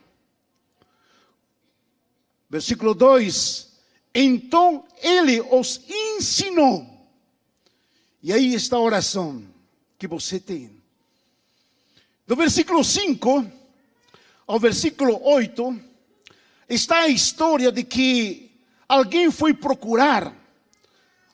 Versículo 2.51 2.95
2: 2.95 3.69
Então 4.15 4.85
ele 5.03 5.41
os 5.41 5.81
ensinou. 5.89 6.87
E 8.23 8.33
aí 8.33 8.55
está 8.55 8.77
a 8.77 8.81
oração 8.81 9.45
que 9.99 10.07
você 10.07 10.41
tem. 10.41 10.71
Do 12.27 12.37
versículo 12.37 12.85
5 12.85 13.59
ao 14.47 14.59
versículo 14.59 15.21
8, 15.23 15.79
está 16.69 17.01
a 17.01 17.09
história 17.09 17.71
de 17.71 17.85
que 17.85 18.51
alguém 18.89 19.31
foi 19.31 19.53
procurar 19.53 20.35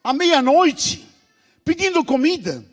à 0.03 0.13
meia-noite, 0.13 1.09
pedindo 1.65 2.05
comida, 2.05 2.65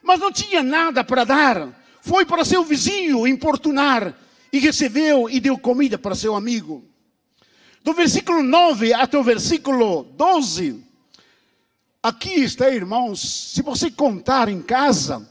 mas 0.00 0.20
não 0.20 0.30
tinha 0.30 0.62
nada 0.62 1.02
para 1.02 1.24
dar. 1.24 1.76
Foi 2.00 2.24
para 2.24 2.44
seu 2.44 2.64
vizinho 2.64 3.26
importunar 3.26 4.16
e 4.52 4.58
recebeu 4.58 5.28
e 5.28 5.40
deu 5.40 5.58
comida 5.58 5.98
para 5.98 6.14
seu 6.14 6.34
amigo. 6.36 6.84
Do 7.82 7.94
versículo 7.94 8.42
9 8.42 8.92
até 8.92 9.18
o 9.18 9.24
versículo 9.24 10.02
12, 10.02 10.84
aqui 12.02 12.34
está, 12.34 12.70
irmãos, 12.70 13.20
se 13.54 13.62
você 13.62 13.90
contar 13.90 14.48
em 14.48 14.60
casa, 14.60 15.26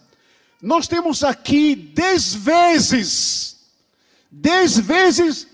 nós 0.60 0.88
temos 0.88 1.24
aqui 1.24 1.76
dez 1.76 2.34
vezes, 2.34 3.72
dez 4.32 4.80
vezes 4.80 5.48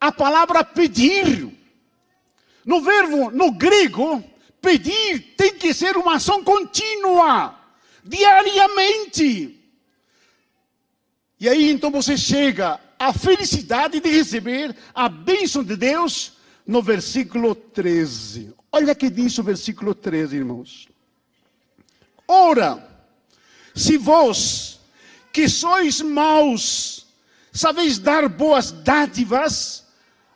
a 0.00 0.10
palavra 0.10 0.64
pedir. 0.64 1.54
No 2.64 2.80
verbo, 2.80 3.30
no 3.30 3.52
grego, 3.52 4.24
pedir 4.62 5.34
tem 5.36 5.54
que 5.54 5.74
ser 5.74 5.96
uma 5.96 6.16
ação 6.16 6.42
contínua, 6.42 7.54
diariamente. 8.02 9.58
E 11.38 11.48
aí 11.48 11.70
então 11.70 11.90
você 11.90 12.16
chega 12.16 12.80
a 12.98 13.12
felicidade 13.12 14.00
de 14.00 14.08
receber 14.08 14.74
a 14.94 15.08
bênção 15.08 15.62
de 15.62 15.76
Deus 15.76 16.32
no 16.66 16.82
versículo 16.82 17.54
13. 17.54 18.52
Olha 18.70 18.94
que 18.94 19.08
diz 19.08 19.38
o 19.38 19.42
versículo 19.42 19.94
13, 19.94 20.36
irmãos. 20.36 20.88
Ora, 22.26 22.86
se 23.74 23.96
vós, 23.96 24.80
que 25.32 25.48
sois 25.48 26.00
maus, 26.00 27.06
sabeis 27.52 27.98
dar 27.98 28.28
boas 28.28 28.72
dádivas 28.72 29.86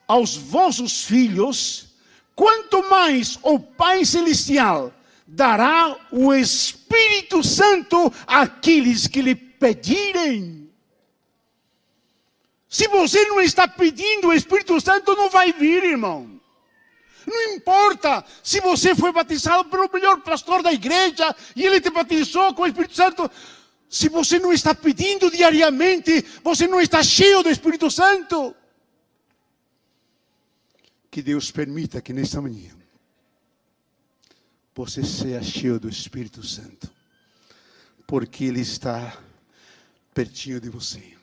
aos 0.07 0.37
vossos 0.37 1.05
filhos, 1.05 1.89
quanto 2.35 2.89
mais 2.89 3.39
o 3.43 3.59
Pai 3.59 4.05
Celestial 4.05 4.93
dará 5.27 5.97
o 6.11 6.33
Espírito 6.35 7.43
Santo 7.43 8.13
àqueles 8.27 9.07
que 9.07 9.23
lhe 9.23 9.35
pedirem. 9.35 10.62
Se 12.73 12.89
você 12.89 13.23
não 13.27 13.39
está 13.39 13.69
pedindo, 13.69 14.29
o 14.29 14.33
Espírito 14.33 14.81
Santo 14.81 15.15
não 15.15 15.29
vai 15.29 15.53
vir, 15.53 15.85
irmão. 15.85 16.41
Não 17.27 17.53
importa 17.53 18.25
se 18.43 18.63
você 18.63 18.95
foi 18.95 19.13
batizado 19.13 19.67
pelo 19.67 19.91
melhor 19.93 20.23
pastor 20.23 20.63
da 20.63 20.73
igreja 20.73 21.37
e 21.55 21.67
ele 21.67 21.83
te 21.83 21.91
batizou 21.91 22.55
com 22.55 22.63
o 22.63 22.67
Espírito 22.67 22.95
Santo. 22.95 23.31
Se 23.91 24.09
você 24.09 24.39
não 24.39 24.55
está 24.55 24.75
pedindo 24.75 25.31
diariamente, 25.31 26.25
você 26.43 26.67
não 26.67 26.81
está 26.81 27.03
cheio 27.03 27.43
do 27.43 27.51
Espírito 27.51 27.91
Santo. 27.91 28.57
Que 31.11 31.21
Deus 31.21 31.51
permita 31.51 32.01
que 32.01 32.15
nesta 32.15 32.41
manhã 32.41 32.75
você 34.75 35.05
seja 35.05 35.43
cheio 35.43 35.79
do 35.79 35.91
Espírito 35.91 36.43
Santo, 36.43 36.91
porque 38.07 38.45
Ele 38.45 38.63
está 38.63 39.15
pertinho 40.15 40.59
de 40.59 40.71
você. 40.71 41.21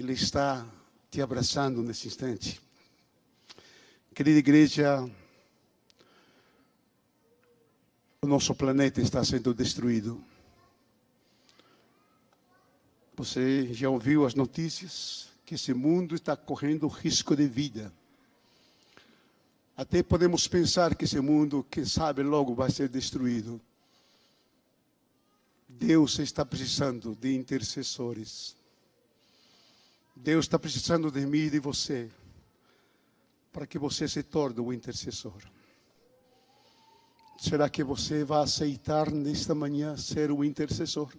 Ele 0.00 0.14
está 0.14 0.66
te 1.10 1.20
abraçando 1.20 1.82
nesse 1.82 2.08
instante. 2.08 2.58
Querida 4.14 4.38
igreja, 4.38 5.06
o 8.22 8.26
nosso 8.26 8.54
planeta 8.54 9.02
está 9.02 9.22
sendo 9.22 9.52
destruído. 9.52 10.24
Você 13.14 13.74
já 13.74 13.90
ouviu 13.90 14.24
as 14.24 14.34
notícias 14.34 15.28
que 15.44 15.56
esse 15.56 15.74
mundo 15.74 16.14
está 16.14 16.34
correndo 16.34 16.88
risco 16.88 17.36
de 17.36 17.46
vida. 17.46 17.92
Até 19.76 20.02
podemos 20.02 20.48
pensar 20.48 20.94
que 20.94 21.04
esse 21.04 21.20
mundo, 21.20 21.62
quem 21.70 21.84
sabe, 21.84 22.22
logo 22.22 22.54
vai 22.54 22.70
ser 22.70 22.88
destruído. 22.88 23.60
Deus 25.68 26.18
está 26.20 26.42
precisando 26.42 27.14
de 27.14 27.34
intercessores. 27.36 28.58
Deus 30.22 30.44
está 30.44 30.58
precisando 30.58 31.10
de 31.10 31.24
mim 31.24 31.46
e 31.46 31.50
de 31.50 31.58
você, 31.58 32.10
para 33.50 33.66
que 33.66 33.78
você 33.78 34.06
se 34.06 34.22
torne 34.22 34.60
um 34.60 34.70
intercessor. 34.70 35.40
Será 37.38 37.70
que 37.70 37.82
você 37.82 38.22
vai 38.22 38.42
aceitar 38.42 39.10
nesta 39.10 39.54
manhã 39.54 39.96
ser 39.96 40.30
um 40.30 40.44
intercessor? 40.44 41.10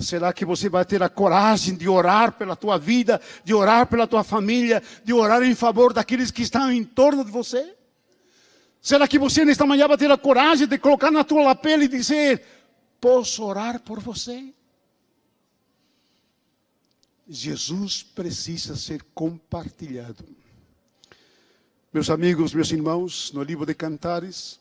Será 0.00 0.32
que 0.32 0.44
você 0.44 0.68
vai 0.68 0.84
ter 0.84 1.00
a 1.00 1.08
coragem 1.08 1.76
de 1.76 1.88
orar 1.88 2.32
pela 2.32 2.56
tua 2.56 2.76
vida, 2.76 3.20
de 3.44 3.54
orar 3.54 3.86
pela 3.86 4.04
tua 4.04 4.24
família, 4.24 4.82
de 5.04 5.12
orar 5.12 5.40
em 5.44 5.54
favor 5.54 5.92
daqueles 5.92 6.32
que 6.32 6.42
estão 6.42 6.72
em 6.72 6.82
torno 6.82 7.24
de 7.24 7.30
você? 7.30 7.76
Será 8.80 9.06
que 9.06 9.16
você 9.16 9.44
nesta 9.44 9.64
manhã 9.64 9.86
vai 9.86 9.96
ter 9.96 10.10
a 10.10 10.18
coragem 10.18 10.66
de 10.66 10.76
colocar 10.76 11.12
na 11.12 11.22
tua 11.22 11.44
lapela 11.44 11.84
e 11.84 11.88
dizer: 11.88 12.44
Posso 13.00 13.44
orar 13.44 13.78
por 13.78 14.00
você? 14.00 14.52
Jesus 17.28 18.02
precisa 18.02 18.76
ser 18.76 19.02
compartilhado. 19.14 20.24
Meus 21.92 22.10
amigos, 22.10 22.54
meus 22.54 22.70
irmãos, 22.70 23.32
no 23.32 23.42
livro 23.42 23.66
de 23.66 23.74
Cantares, 23.74 24.58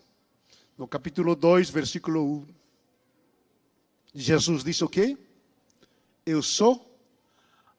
no 0.78 0.88
capítulo 0.88 1.36
2, 1.36 1.70
versículo 1.70 2.24
1, 2.24 2.48
Jesus 4.14 4.64
disse 4.64 4.84
o 4.84 4.90
quê? 4.90 5.18
Eu 6.26 6.44
sou 6.44 7.00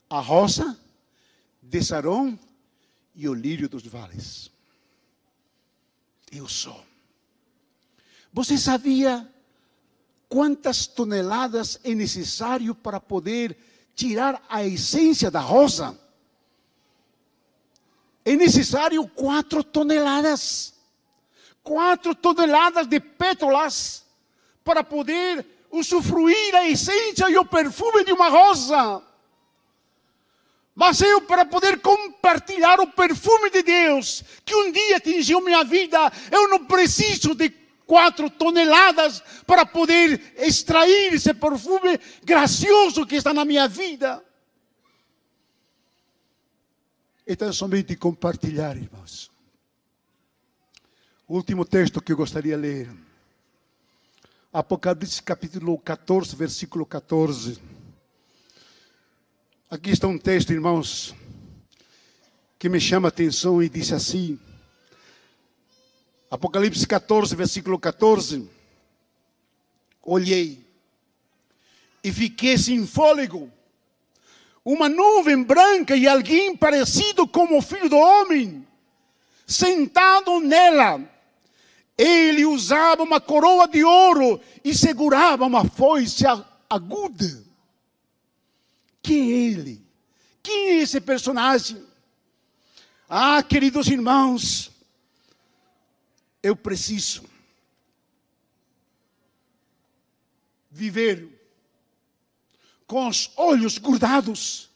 a 0.09 0.21
rosa 0.21 0.79
de 1.61 1.83
Saron 1.83 2.39
e 3.15 3.29
o 3.29 3.35
lírio 3.35 3.69
dos 3.69 3.87
vales. 3.87 4.51
Eu 6.31 6.49
sou. 6.49 6.83
Você 8.33 8.57
sabia 8.57 9.31
quantas 10.29 10.87
toneladas 10.87 11.79
é 11.85 11.95
necessário 11.95 12.75
para 12.75 12.99
poder 12.99 13.57
tirar 13.95 14.43
a 14.49 14.65
essência 14.65 15.31
da 15.31 15.41
rosa? 15.41 15.99
É 18.25 18.37
necessário 18.37 19.07
quatro 19.09 19.63
toneladas. 19.65 20.75
Quatro 21.63 22.15
toneladas 22.15 22.87
de 22.87 22.99
pétalas 23.01 24.05
para 24.65 24.83
poder 24.83 25.47
usufruir 25.71 26.55
a 26.55 26.69
essência 26.69 27.31
e 27.31 27.39
o 27.39 27.45
perfume 27.45 28.05
de 28.05 28.13
uma 28.13 28.29
rosa. 28.29 29.03
Mas 30.75 31.01
eu, 31.01 31.21
para 31.21 31.45
poder 31.45 31.81
compartilhar 31.81 32.81
o 32.81 32.87
perfume 32.87 33.51
de 33.51 33.63
Deus, 33.63 34.25
que 34.45 34.55
um 34.55 34.73
dia 34.73 34.97
atingiu 34.97 35.41
minha 35.41 35.63
vida, 35.65 36.11
eu 36.31 36.49
não 36.49 36.65
preciso 36.65 37.35
de 37.35 37.51
quatro 37.87 38.31
toneladas 38.31 39.23
para 39.47 39.65
poder 39.67 40.35
extrair 40.39 41.15
esse 41.15 41.33
perfume 41.35 41.99
gracioso 42.25 43.07
que 43.07 43.17
está 43.17 43.35
na 43.35 43.45
minha 43.45 43.69
vida. 43.69 44.23
Então, 47.27 47.53
somente 47.53 47.95
compartilhar, 47.97 48.77
irmãos. 48.77 49.31
O 51.27 51.37
último 51.37 51.65
texto 51.65 52.03
que 52.03 52.13
eu 52.13 52.17
gostaria 52.17 52.57
de 52.57 52.63
ler. 52.63 52.91
Apocalipse 54.53 55.23
capítulo 55.23 55.79
14, 55.79 56.37
versículo 56.37 56.85
14. 56.85 57.59
Aqui 59.71 59.91
está 59.91 60.07
um 60.07 60.19
texto, 60.19 60.53
irmãos, 60.53 61.15
que 62.59 62.69
me 62.69 62.79
chama 62.79 63.09
a 63.09 63.11
atenção 63.11 63.63
e 63.63 63.69
diz 63.71 63.91
assim: 63.93 64.39
Apocalipse 66.33 66.87
14, 66.87 67.37
versículo 67.37 67.79
14. 67.79 68.51
Olhei 70.03 70.67
e 72.03 72.11
fiquei 72.11 72.57
sem 72.57 72.87
fôlego. 72.87 73.53
Uma 74.65 74.89
nuvem 74.89 75.43
branca 75.43 75.95
e 75.95 76.09
alguém 76.09 76.57
parecido 76.57 77.29
como 77.29 77.59
o 77.59 77.63
filho 77.63 77.89
do 77.89 77.97
homem, 77.97 78.67
sentado 79.47 80.41
nela 80.41 81.13
ele 81.97 82.45
usava 82.45 83.05
uma 83.05 83.21
coroa 83.21 83.69
de 83.69 83.85
ouro 83.85 84.41
e 84.65 84.75
segurava 84.75 85.45
uma 85.45 85.65
foice 85.65 86.25
aguda. 86.69 87.45
Quem 89.01 89.31
é 89.31 89.37
ele? 89.37 89.87
Quem 90.43 90.69
é 90.69 90.75
esse 90.79 91.01
personagem? 91.01 91.81
Ah, 93.09 93.41
queridos 93.43 93.87
irmãos, 93.87 94.72
eu 96.43 96.57
preciso 96.57 97.25
viver 100.71 101.29
com 102.87 103.07
os 103.07 103.31
olhos 103.37 103.79
grudados. 103.79 104.71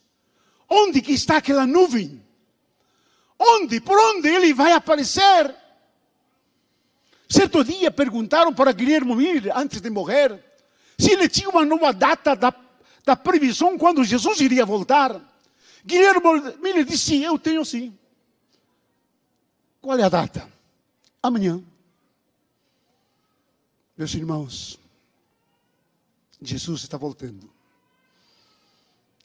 Onde 0.68 1.00
que 1.00 1.12
está 1.12 1.38
aquela 1.38 1.66
nuvem? 1.66 2.22
Onde? 3.38 3.80
Por 3.80 3.98
onde 3.98 4.28
ele 4.28 4.54
vai 4.54 4.72
aparecer? 4.72 5.54
Certo 7.28 7.64
dia 7.64 7.90
perguntaram 7.90 8.54
para 8.54 8.72
Guilherme 8.72 9.16
Miller, 9.16 9.52
antes 9.56 9.80
de 9.80 9.90
morrer, 9.90 10.42
se 10.98 11.10
ele 11.12 11.28
tinha 11.28 11.48
uma 11.48 11.64
nova 11.64 11.92
data 11.92 12.36
da, 12.36 12.54
da 13.04 13.16
previsão 13.16 13.76
quando 13.76 14.04
Jesus 14.04 14.40
iria 14.40 14.64
voltar. 14.64 15.20
Guilherme 15.84 16.56
Miller 16.62 16.84
disse: 16.84 17.22
Eu 17.22 17.38
tenho 17.38 17.64
sim. 17.64 17.96
Qual 19.80 19.98
é 19.98 20.02
a 20.02 20.08
data? 20.08 20.55
Amanhã. 21.26 21.60
Meus 23.96 24.14
irmãos, 24.14 24.78
Jesus 26.40 26.82
está 26.82 26.96
voltando. 26.96 27.52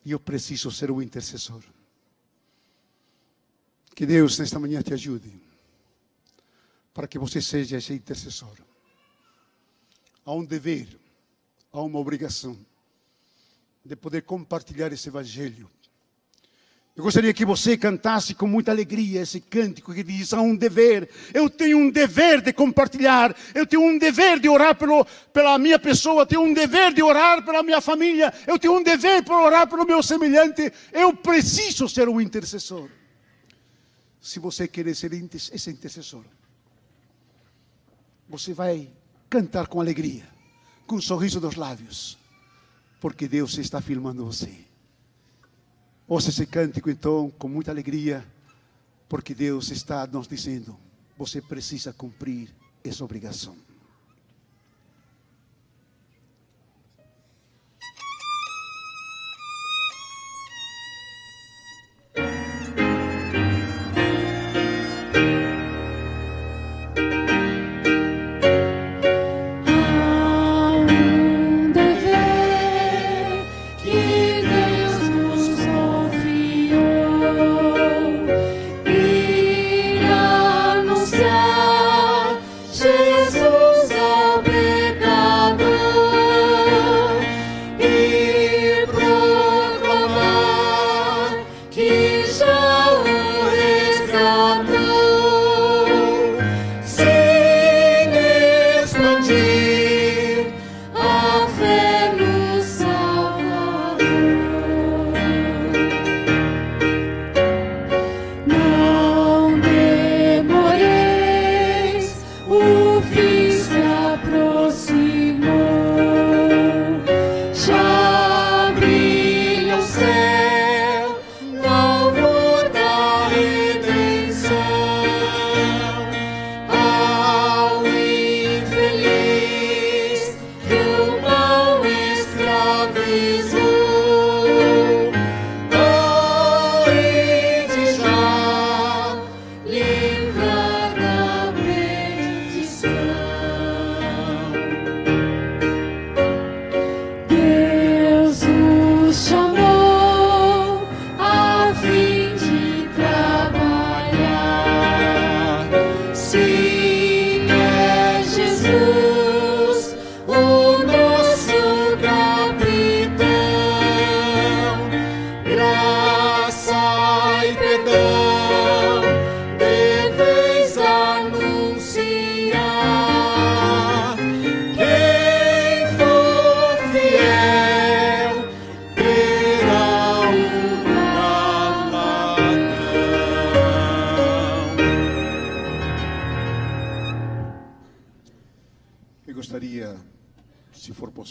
E 0.03 0.09
eu 0.09 0.19
preciso 0.19 0.71
ser 0.71 0.89
o 0.89 0.99
intercessor. 0.99 1.61
Que 3.93 4.03
Deus 4.03 4.39
nesta 4.39 4.57
manhã 4.57 4.81
te 4.81 4.95
ajude 4.95 5.39
para 6.91 7.07
que 7.07 7.19
você 7.19 7.39
seja 7.39 7.77
esse 7.77 7.93
intercessor. 7.93 8.57
Há 10.25 10.33
um 10.33 10.43
dever, 10.43 10.99
há 11.71 11.83
uma 11.83 11.99
obrigação 11.99 12.57
de 13.85 13.95
poder 13.95 14.23
compartilhar 14.23 14.91
esse 14.91 15.07
evangelho. 15.07 15.69
Eu 17.01 17.05
gostaria 17.05 17.33
que 17.33 17.43
você 17.43 17.75
cantasse 17.75 18.35
com 18.35 18.45
muita 18.45 18.69
alegria 18.69 19.21
esse 19.21 19.39
cântico 19.39 19.91
que 19.91 20.03
diz: 20.03 20.33
há 20.33 20.39
um 20.39 20.55
dever, 20.55 21.09
eu 21.33 21.49
tenho 21.49 21.79
um 21.79 21.89
dever 21.89 22.41
de 22.41 22.53
compartilhar, 22.53 23.35
eu 23.55 23.65
tenho 23.65 23.81
um 23.81 23.97
dever 23.97 24.39
de 24.39 24.47
orar 24.47 24.75
pelo, 24.75 25.03
pela 25.33 25.57
minha 25.57 25.79
pessoa, 25.79 26.21
eu 26.21 26.25
tenho 26.27 26.43
um 26.43 26.53
dever 26.53 26.93
de 26.93 27.01
orar 27.01 27.43
pela 27.43 27.63
minha 27.63 27.81
família, 27.81 28.31
eu 28.45 28.59
tenho 28.59 28.77
um 28.77 28.83
dever 28.83 29.23
para 29.23 29.35
orar 29.35 29.67
pelo 29.67 29.83
meu 29.83 30.03
semelhante, 30.03 30.71
eu 30.93 31.11
preciso 31.11 31.89
ser 31.89 32.07
um 32.07 32.21
intercessor. 32.21 32.87
Se 34.21 34.37
você 34.37 34.67
querer 34.67 34.93
ser 34.93 35.11
esse 35.11 35.71
intercessor, 35.71 36.23
você 38.29 38.53
vai 38.53 38.87
cantar 39.27 39.65
com 39.65 39.81
alegria, 39.81 40.29
com 40.85 40.97
um 40.97 41.01
sorriso 41.01 41.41
nos 41.41 41.55
lábios, 41.55 42.15
porque 42.99 43.27
Deus 43.27 43.57
está 43.57 43.81
filmando 43.81 44.23
você. 44.23 44.70
Ouça 46.11 46.29
esse 46.29 46.45
cântico 46.45 46.89
então 46.89 47.31
com 47.39 47.47
muita 47.47 47.71
alegria, 47.71 48.21
porque 49.07 49.33
Deus 49.33 49.71
está 49.71 50.05
nos 50.05 50.27
dizendo: 50.27 50.77
você 51.17 51.41
precisa 51.41 51.93
cumprir 51.93 52.49
essa 52.83 53.05
obrigação. 53.05 53.55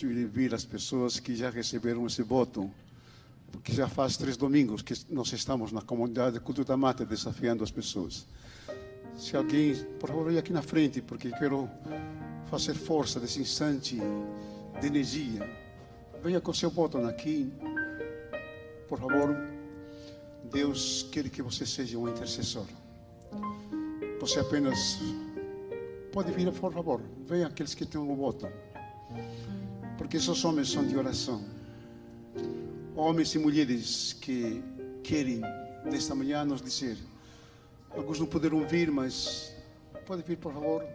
Possível, 0.01 0.29
vir 0.29 0.55
as 0.55 0.65
pessoas 0.65 1.21
que 1.21 1.37
já 1.37 1.51
receberam 1.51 2.07
esse 2.07 2.23
voto, 2.23 2.71
porque 3.53 3.73
já 3.73 3.87
faz 3.87 4.17
três 4.17 4.37
domingos 4.37 4.81
que 4.81 4.95
nós 5.11 5.31
estamos 5.33 5.73
na 5.73 5.83
comunidade 5.83 6.35
de 6.35 6.41
Culto 6.41 6.65
da 6.65 6.77
Mata 6.77 7.05
desafiando 7.05 7.63
as 7.63 7.71
pessoas. 7.71 8.27
Se 9.17 9.37
alguém, 9.37 9.75
por 9.99 10.09
favor, 10.09 10.37
aqui 10.39 10.53
na 10.53 10.63
frente, 10.63 11.03
porque 11.03 11.31
quero 11.33 11.69
fazer 12.47 12.75
força 12.75 13.21
desse 13.21 13.41
instante 13.41 13.99
de 14.81 14.87
energia. 14.87 15.47
Venha 16.23 16.41
com 16.41 16.55
seu 16.55 16.71
botão 16.71 17.07
aqui. 17.07 17.53
Por 18.89 18.99
favor, 18.99 19.37
Deus 20.51 21.07
quer 21.13 21.29
que 21.29 21.43
você 21.43 21.67
seja 21.67 21.99
um 21.99 22.09
intercessor. 22.09 22.67
Você 24.21 24.41
apenas 24.41 24.99
pode 26.11 26.33
vir, 26.33 26.51
por 26.53 26.73
favor. 26.73 27.03
Venha 27.27 27.49
aqueles 27.49 27.75
que 27.75 27.85
têm 27.85 28.01
um 28.01 28.15
botão. 28.15 28.51
Porque 30.01 30.17
esses 30.17 30.45
homens 30.47 30.71
são 30.71 30.83
de 30.83 30.97
oração. 30.97 31.45
Homens 32.97 33.35
e 33.35 33.39
mulheres 33.39 34.15
que 34.15 34.65
querem, 35.03 35.43
nesta 35.85 36.15
manhã, 36.15 36.43
nos 36.43 36.63
dizer. 36.63 36.97
Alguns 37.91 38.19
não 38.19 38.27
puderam 38.27 38.67
vir, 38.67 38.91
mas 38.91 39.55
pode 40.07 40.23
vir, 40.23 40.39
por 40.39 40.55
favor. 40.55 40.87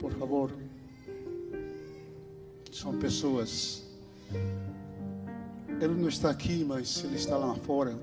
Por 0.00 0.12
favor. 0.14 0.52
São 2.72 2.98
pessoas. 2.98 3.84
Ele 5.80 5.94
não 5.94 6.08
está 6.08 6.30
aqui, 6.30 6.64
mas 6.64 7.04
ele 7.04 7.14
está 7.14 7.36
lá 7.36 7.54
fora. 7.54 7.96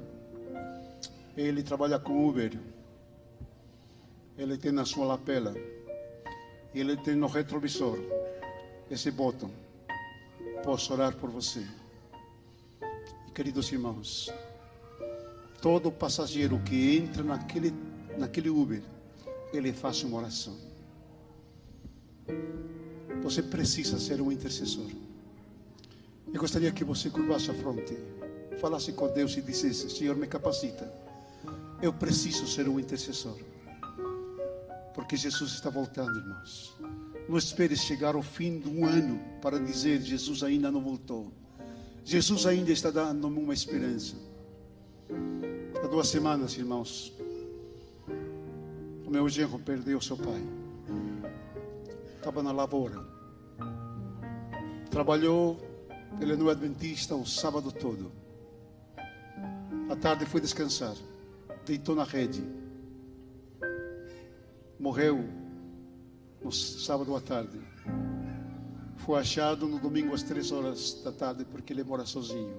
Ele 1.35 1.61
trabalha 1.61 1.99
com 1.99 2.25
Uber. 2.25 2.57
Ele 4.37 4.57
tem 4.57 4.71
na 4.71 4.85
sua 4.85 5.05
lapela. 5.05 5.53
Ele 6.73 6.95
tem 6.95 7.17
no 7.17 7.27
retrovisor 7.27 7.99
esse 8.89 9.11
botão. 9.11 9.51
Posso 10.63 10.93
orar 10.93 11.15
por 11.15 11.29
você. 11.29 11.65
Queridos 13.33 13.71
irmãos, 13.71 14.31
todo 15.61 15.91
passageiro 15.91 16.59
que 16.59 16.97
entra 16.97 17.23
naquele, 17.23 17.73
naquele 18.17 18.49
Uber, 18.49 18.81
ele 19.51 19.73
faz 19.73 20.03
uma 20.03 20.17
oração. 20.17 20.55
Você 23.21 23.41
precisa 23.41 23.99
ser 23.99 24.21
um 24.21 24.31
intercessor. 24.31 24.89
Eu 26.31 26.39
gostaria 26.39 26.71
que 26.71 26.83
você 26.83 27.09
curvasse 27.09 27.49
a 27.49 27.53
fronte, 27.53 27.97
falasse 28.59 28.93
com 28.93 29.07
Deus 29.11 29.35
e 29.37 29.41
dissesse: 29.41 29.89
Senhor, 29.89 30.15
me 30.15 30.27
capacita. 30.27 30.91
Eu 31.81 31.93
preciso 31.93 32.47
ser 32.47 32.67
um 32.69 32.79
intercessor. 32.79 33.37
Porque 34.93 35.17
Jesus 35.17 35.51
está 35.51 35.69
voltando, 35.69 36.17
irmãos. 36.17 36.73
Não 37.27 37.37
espere 37.37 37.75
chegar 37.75 38.15
ao 38.15 38.21
fim 38.21 38.59
do 38.59 38.85
ano 38.85 39.19
para 39.41 39.59
dizer: 39.59 40.01
Jesus 40.01 40.43
ainda 40.43 40.71
não 40.71 40.81
voltou. 40.81 41.31
Jesus 42.03 42.45
ainda 42.45 42.71
está 42.71 42.91
dando-me 42.91 43.39
uma 43.39 43.53
esperança. 43.53 44.15
Há 45.83 45.87
duas 45.87 46.07
semanas, 46.07 46.55
irmãos, 46.55 47.11
o 49.05 49.09
meu 49.09 49.27
genro 49.27 49.57
perdeu 49.57 49.99
seu 49.99 50.15
pai. 50.15 50.43
Estava 52.17 52.43
na 52.43 52.51
lavoura. 52.51 53.03
Trabalhou, 54.91 55.59
ele 56.21 56.31
é 56.31 56.51
adventista, 56.51 57.15
o 57.15 57.25
sábado 57.25 57.71
todo. 57.71 58.11
À 59.89 59.95
tarde 59.95 60.25
foi 60.25 60.41
descansar. 60.41 60.95
Deitou 61.65 61.95
na 61.95 62.03
rede. 62.03 62.43
Morreu 64.79 65.44
no 66.41 66.51
sábado 66.51 67.15
à 67.15 67.21
tarde. 67.21 67.59
Foi 68.97 69.19
achado 69.19 69.67
no 69.67 69.79
domingo 69.79 70.13
às 70.13 70.23
três 70.23 70.51
horas 70.51 71.01
da 71.03 71.11
tarde 71.11 71.45
porque 71.45 71.73
ele 71.73 71.83
mora 71.83 72.05
sozinho. 72.05 72.55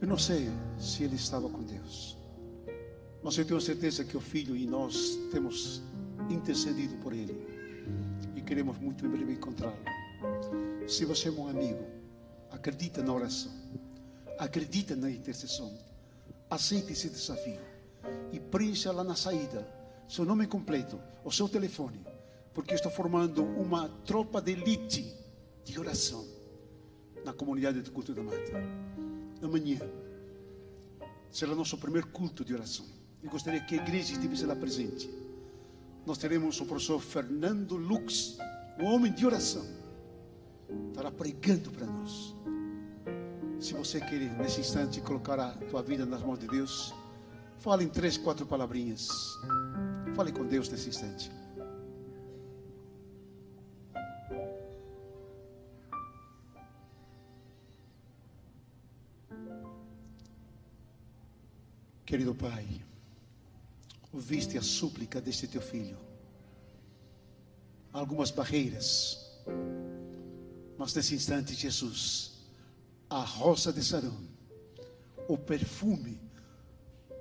Eu 0.00 0.08
não 0.08 0.18
sei 0.18 0.48
se 0.78 1.04
ele 1.04 1.16
estava 1.16 1.48
com 1.48 1.62
Deus, 1.62 2.16
mas 3.22 3.36
eu 3.36 3.44
tenho 3.44 3.60
certeza 3.60 4.04
que 4.04 4.16
o 4.16 4.20
filho 4.20 4.56
e 4.56 4.66
nós 4.66 5.18
temos 5.30 5.82
intercedido 6.30 6.96
por 6.96 7.12
ele 7.12 7.36
e 8.34 8.40
queremos 8.40 8.78
muito 8.78 9.04
em 9.04 9.10
breve 9.10 9.32
encontrá-lo. 9.32 9.76
Se 10.88 11.04
você 11.04 11.28
é 11.28 11.30
um 11.30 11.48
amigo, 11.48 11.84
acredita 12.50 13.02
na 13.02 13.12
oração, 13.12 13.52
acredita 14.38 14.96
na 14.96 15.10
intercessão, 15.10 15.72
aceite 16.48 16.92
esse 16.92 17.08
desafio 17.08 17.60
e 18.32 18.40
preencha 18.40 18.90
lá 18.90 19.04
na 19.04 19.14
saída 19.14 19.79
seu 20.10 20.24
nome 20.24 20.44
completo, 20.48 21.00
o 21.24 21.30
seu 21.30 21.48
telefone, 21.48 22.04
porque 22.52 22.74
estou 22.74 22.90
formando 22.90 23.44
uma 23.44 23.88
tropa 24.04 24.42
de 24.42 24.50
elite 24.50 25.14
de 25.64 25.78
oração 25.78 26.26
na 27.24 27.32
comunidade 27.32 27.80
do 27.80 27.92
culto 27.92 28.12
da 28.12 28.20
mata. 28.20 28.60
Amanhã 29.40 29.78
será 31.30 31.54
nosso 31.54 31.78
primeiro 31.78 32.08
culto 32.08 32.44
de 32.44 32.52
oração. 32.52 32.84
Eu 33.22 33.30
gostaria 33.30 33.60
que 33.60 33.78
a 33.78 33.82
igreja 33.82 34.14
estivesse 34.14 34.44
lá 34.44 34.56
presente. 34.56 35.08
Nós 36.04 36.18
teremos 36.18 36.60
o 36.60 36.66
professor 36.66 37.00
Fernando 37.00 37.76
Lux, 37.76 38.36
um 38.80 38.86
homem 38.86 39.12
de 39.12 39.24
oração, 39.24 39.64
estará 40.88 41.12
pregando 41.12 41.70
para 41.70 41.86
nós. 41.86 42.34
Se 43.60 43.74
você 43.74 44.00
quer 44.00 44.18
nesse 44.38 44.58
instante 44.58 45.00
colocar 45.02 45.38
a 45.38 45.52
tua 45.52 45.82
vida 45.84 46.04
nas 46.04 46.20
mãos 46.20 46.40
de 46.40 46.48
Deus, 46.48 46.92
fale 47.58 47.84
em 47.84 47.88
três, 47.88 48.16
quatro 48.16 48.44
palavrinhas. 48.44 49.08
Fale 50.20 50.32
com 50.32 50.46
Deus 50.46 50.68
nesse 50.68 50.90
instante. 50.90 51.30
Querido 62.04 62.34
Pai, 62.34 62.84
ouviste 64.12 64.58
a 64.58 64.62
súplica 64.62 65.22
deste 65.22 65.48
teu 65.48 65.62
filho. 65.62 65.96
Algumas 67.90 68.30
barreiras, 68.30 69.40
mas 70.76 70.92
nesse 70.92 71.14
instante, 71.14 71.54
Jesus, 71.54 72.32
a 73.08 73.22
rosa 73.22 73.72
de 73.72 73.82
Sarão, 73.82 74.20
o 75.26 75.38
perfume, 75.38 76.20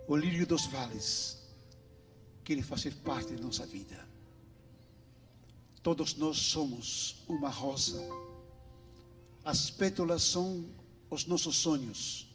o 0.06 0.18
lírio 0.18 0.46
dos 0.46 0.66
vales, 0.66 1.39
quer 2.56 2.64
fazer 2.64 2.96
parte 3.04 3.36
de 3.36 3.42
nossa 3.44 3.64
vida. 3.64 4.08
Todos 5.84 6.16
nós 6.16 6.40
somos 6.40 7.24
uma 7.28 7.48
rosa. 7.48 8.02
As 9.46 9.70
pétalas 9.70 10.24
são 10.24 10.66
os 11.12 11.28
nossos 11.28 11.58
sonhos. 11.58 12.28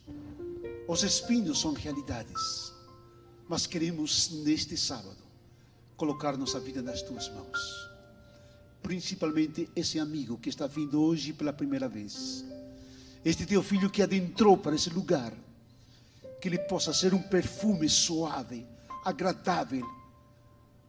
Os 0.87 1.03
espinhos 1.03 1.59
são 1.59 1.73
realidades. 1.73 2.71
Mas 3.49 3.67
queremos 3.67 4.29
neste 4.45 4.77
sábado 4.77 5.21
colocar 5.97 6.37
nossa 6.37 6.61
vida 6.61 6.81
nas 6.81 7.01
tuas 7.01 7.27
mãos. 7.27 7.59
Principalmente 8.81 9.69
esse 9.75 9.99
amigo 9.99 10.37
que 10.37 10.47
está 10.47 10.65
vindo 10.65 11.01
hoje 11.01 11.33
pela 11.33 11.51
primeira 11.51 11.89
vez. 11.89 12.45
Este 13.25 13.45
teu 13.45 13.61
filho 13.61 13.89
que 13.89 14.01
adentrou 14.01 14.57
para 14.57 14.77
esse 14.77 14.89
lugar. 14.89 15.33
Que 16.39 16.47
ele 16.47 16.59
possa 16.59 16.93
ser 16.93 17.13
um 17.13 17.21
perfume 17.21 17.89
suave, 17.89 18.65
agradável 19.03 19.85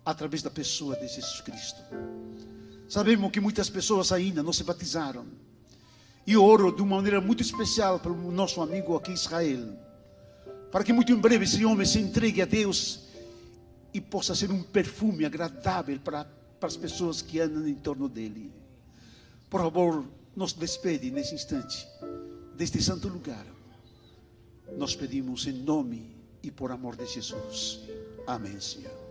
através 0.06 0.40
da 0.40 0.50
pessoa 0.50 0.94
de 0.94 1.08
Jesus 1.08 1.40
Cristo. 1.40 1.80
Sabemos 2.88 3.32
que 3.32 3.40
muitas 3.40 3.68
pessoas 3.68 4.12
ainda 4.12 4.40
não 4.40 4.52
se 4.52 4.62
batizaram. 4.62 5.26
E 6.24 6.36
oro 6.36 6.70
de 6.70 6.80
uma 6.80 6.96
maneira 6.96 7.20
muito 7.20 7.42
especial 7.42 7.98
para 7.98 8.12
o 8.12 8.30
nosso 8.30 8.62
amigo 8.62 8.96
aqui 8.96 9.10
em 9.10 9.14
Israel, 9.14 9.76
para 10.70 10.84
que 10.84 10.92
muito 10.92 11.10
em 11.12 11.16
breve 11.16 11.44
esse 11.44 11.64
homem 11.64 11.84
se 11.84 11.98
entregue 11.98 12.40
a 12.40 12.44
Deus 12.44 13.00
e 13.92 14.00
possa 14.00 14.34
ser 14.34 14.50
um 14.50 14.62
perfume 14.62 15.24
agradável 15.24 15.98
para, 15.98 16.24
para 16.24 16.68
as 16.68 16.76
pessoas 16.76 17.20
que 17.20 17.40
andam 17.40 17.66
em 17.66 17.74
torno 17.74 18.08
dele. 18.08 18.52
Por 19.50 19.60
favor, 19.60 20.04
nos 20.34 20.52
despede 20.52 21.10
nesse 21.10 21.34
instante 21.34 21.86
deste 22.56 22.80
santo 22.82 23.08
lugar. 23.08 23.46
Nós 24.76 24.94
pedimos 24.94 25.46
em 25.46 25.52
nome 25.52 26.16
e 26.42 26.50
por 26.50 26.70
amor 26.72 26.96
de 26.96 27.06
Jesus. 27.06 27.80
Amém, 28.26 28.60
Senhor 28.60 29.05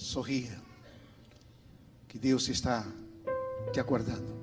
sorria, 0.00 0.58
que 2.08 2.18
Deus 2.18 2.48
está 2.48 2.86
te 3.72 3.78
aguardando. 3.78 4.40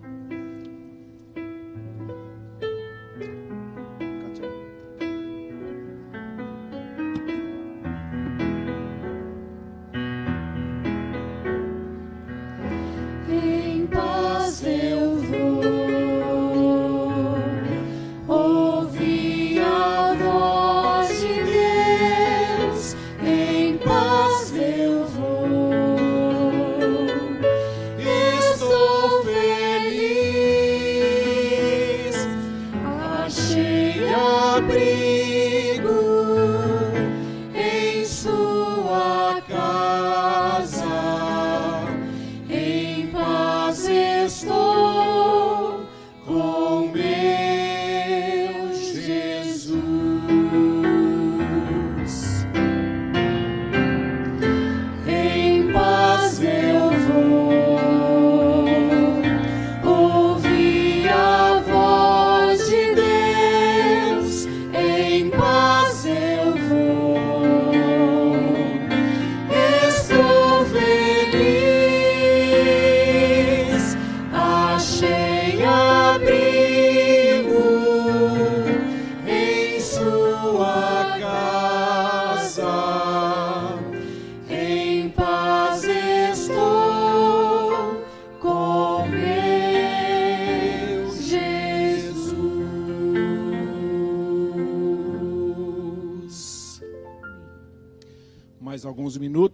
the 44.28 44.32
storm. 44.32 44.67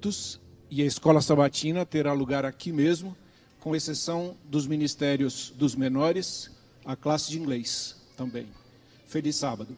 Minutos 0.03 0.41
e 0.69 0.81
a 0.81 0.85
escola 0.85 1.21
sabatina 1.21 1.85
terá 1.85 2.11
lugar 2.11 2.43
aqui 2.45 2.73
mesmo, 2.73 3.15
com 3.61 3.73
exceção 3.73 4.35
dos 4.43 4.67
ministérios 4.67 5.53
dos 5.55 5.75
menores, 5.75 6.51
a 6.83 6.95
classe 6.95 7.31
de 7.31 7.39
inglês 7.39 7.95
também. 8.17 8.47
Feliz 9.07 9.37
sábado. 9.37 9.77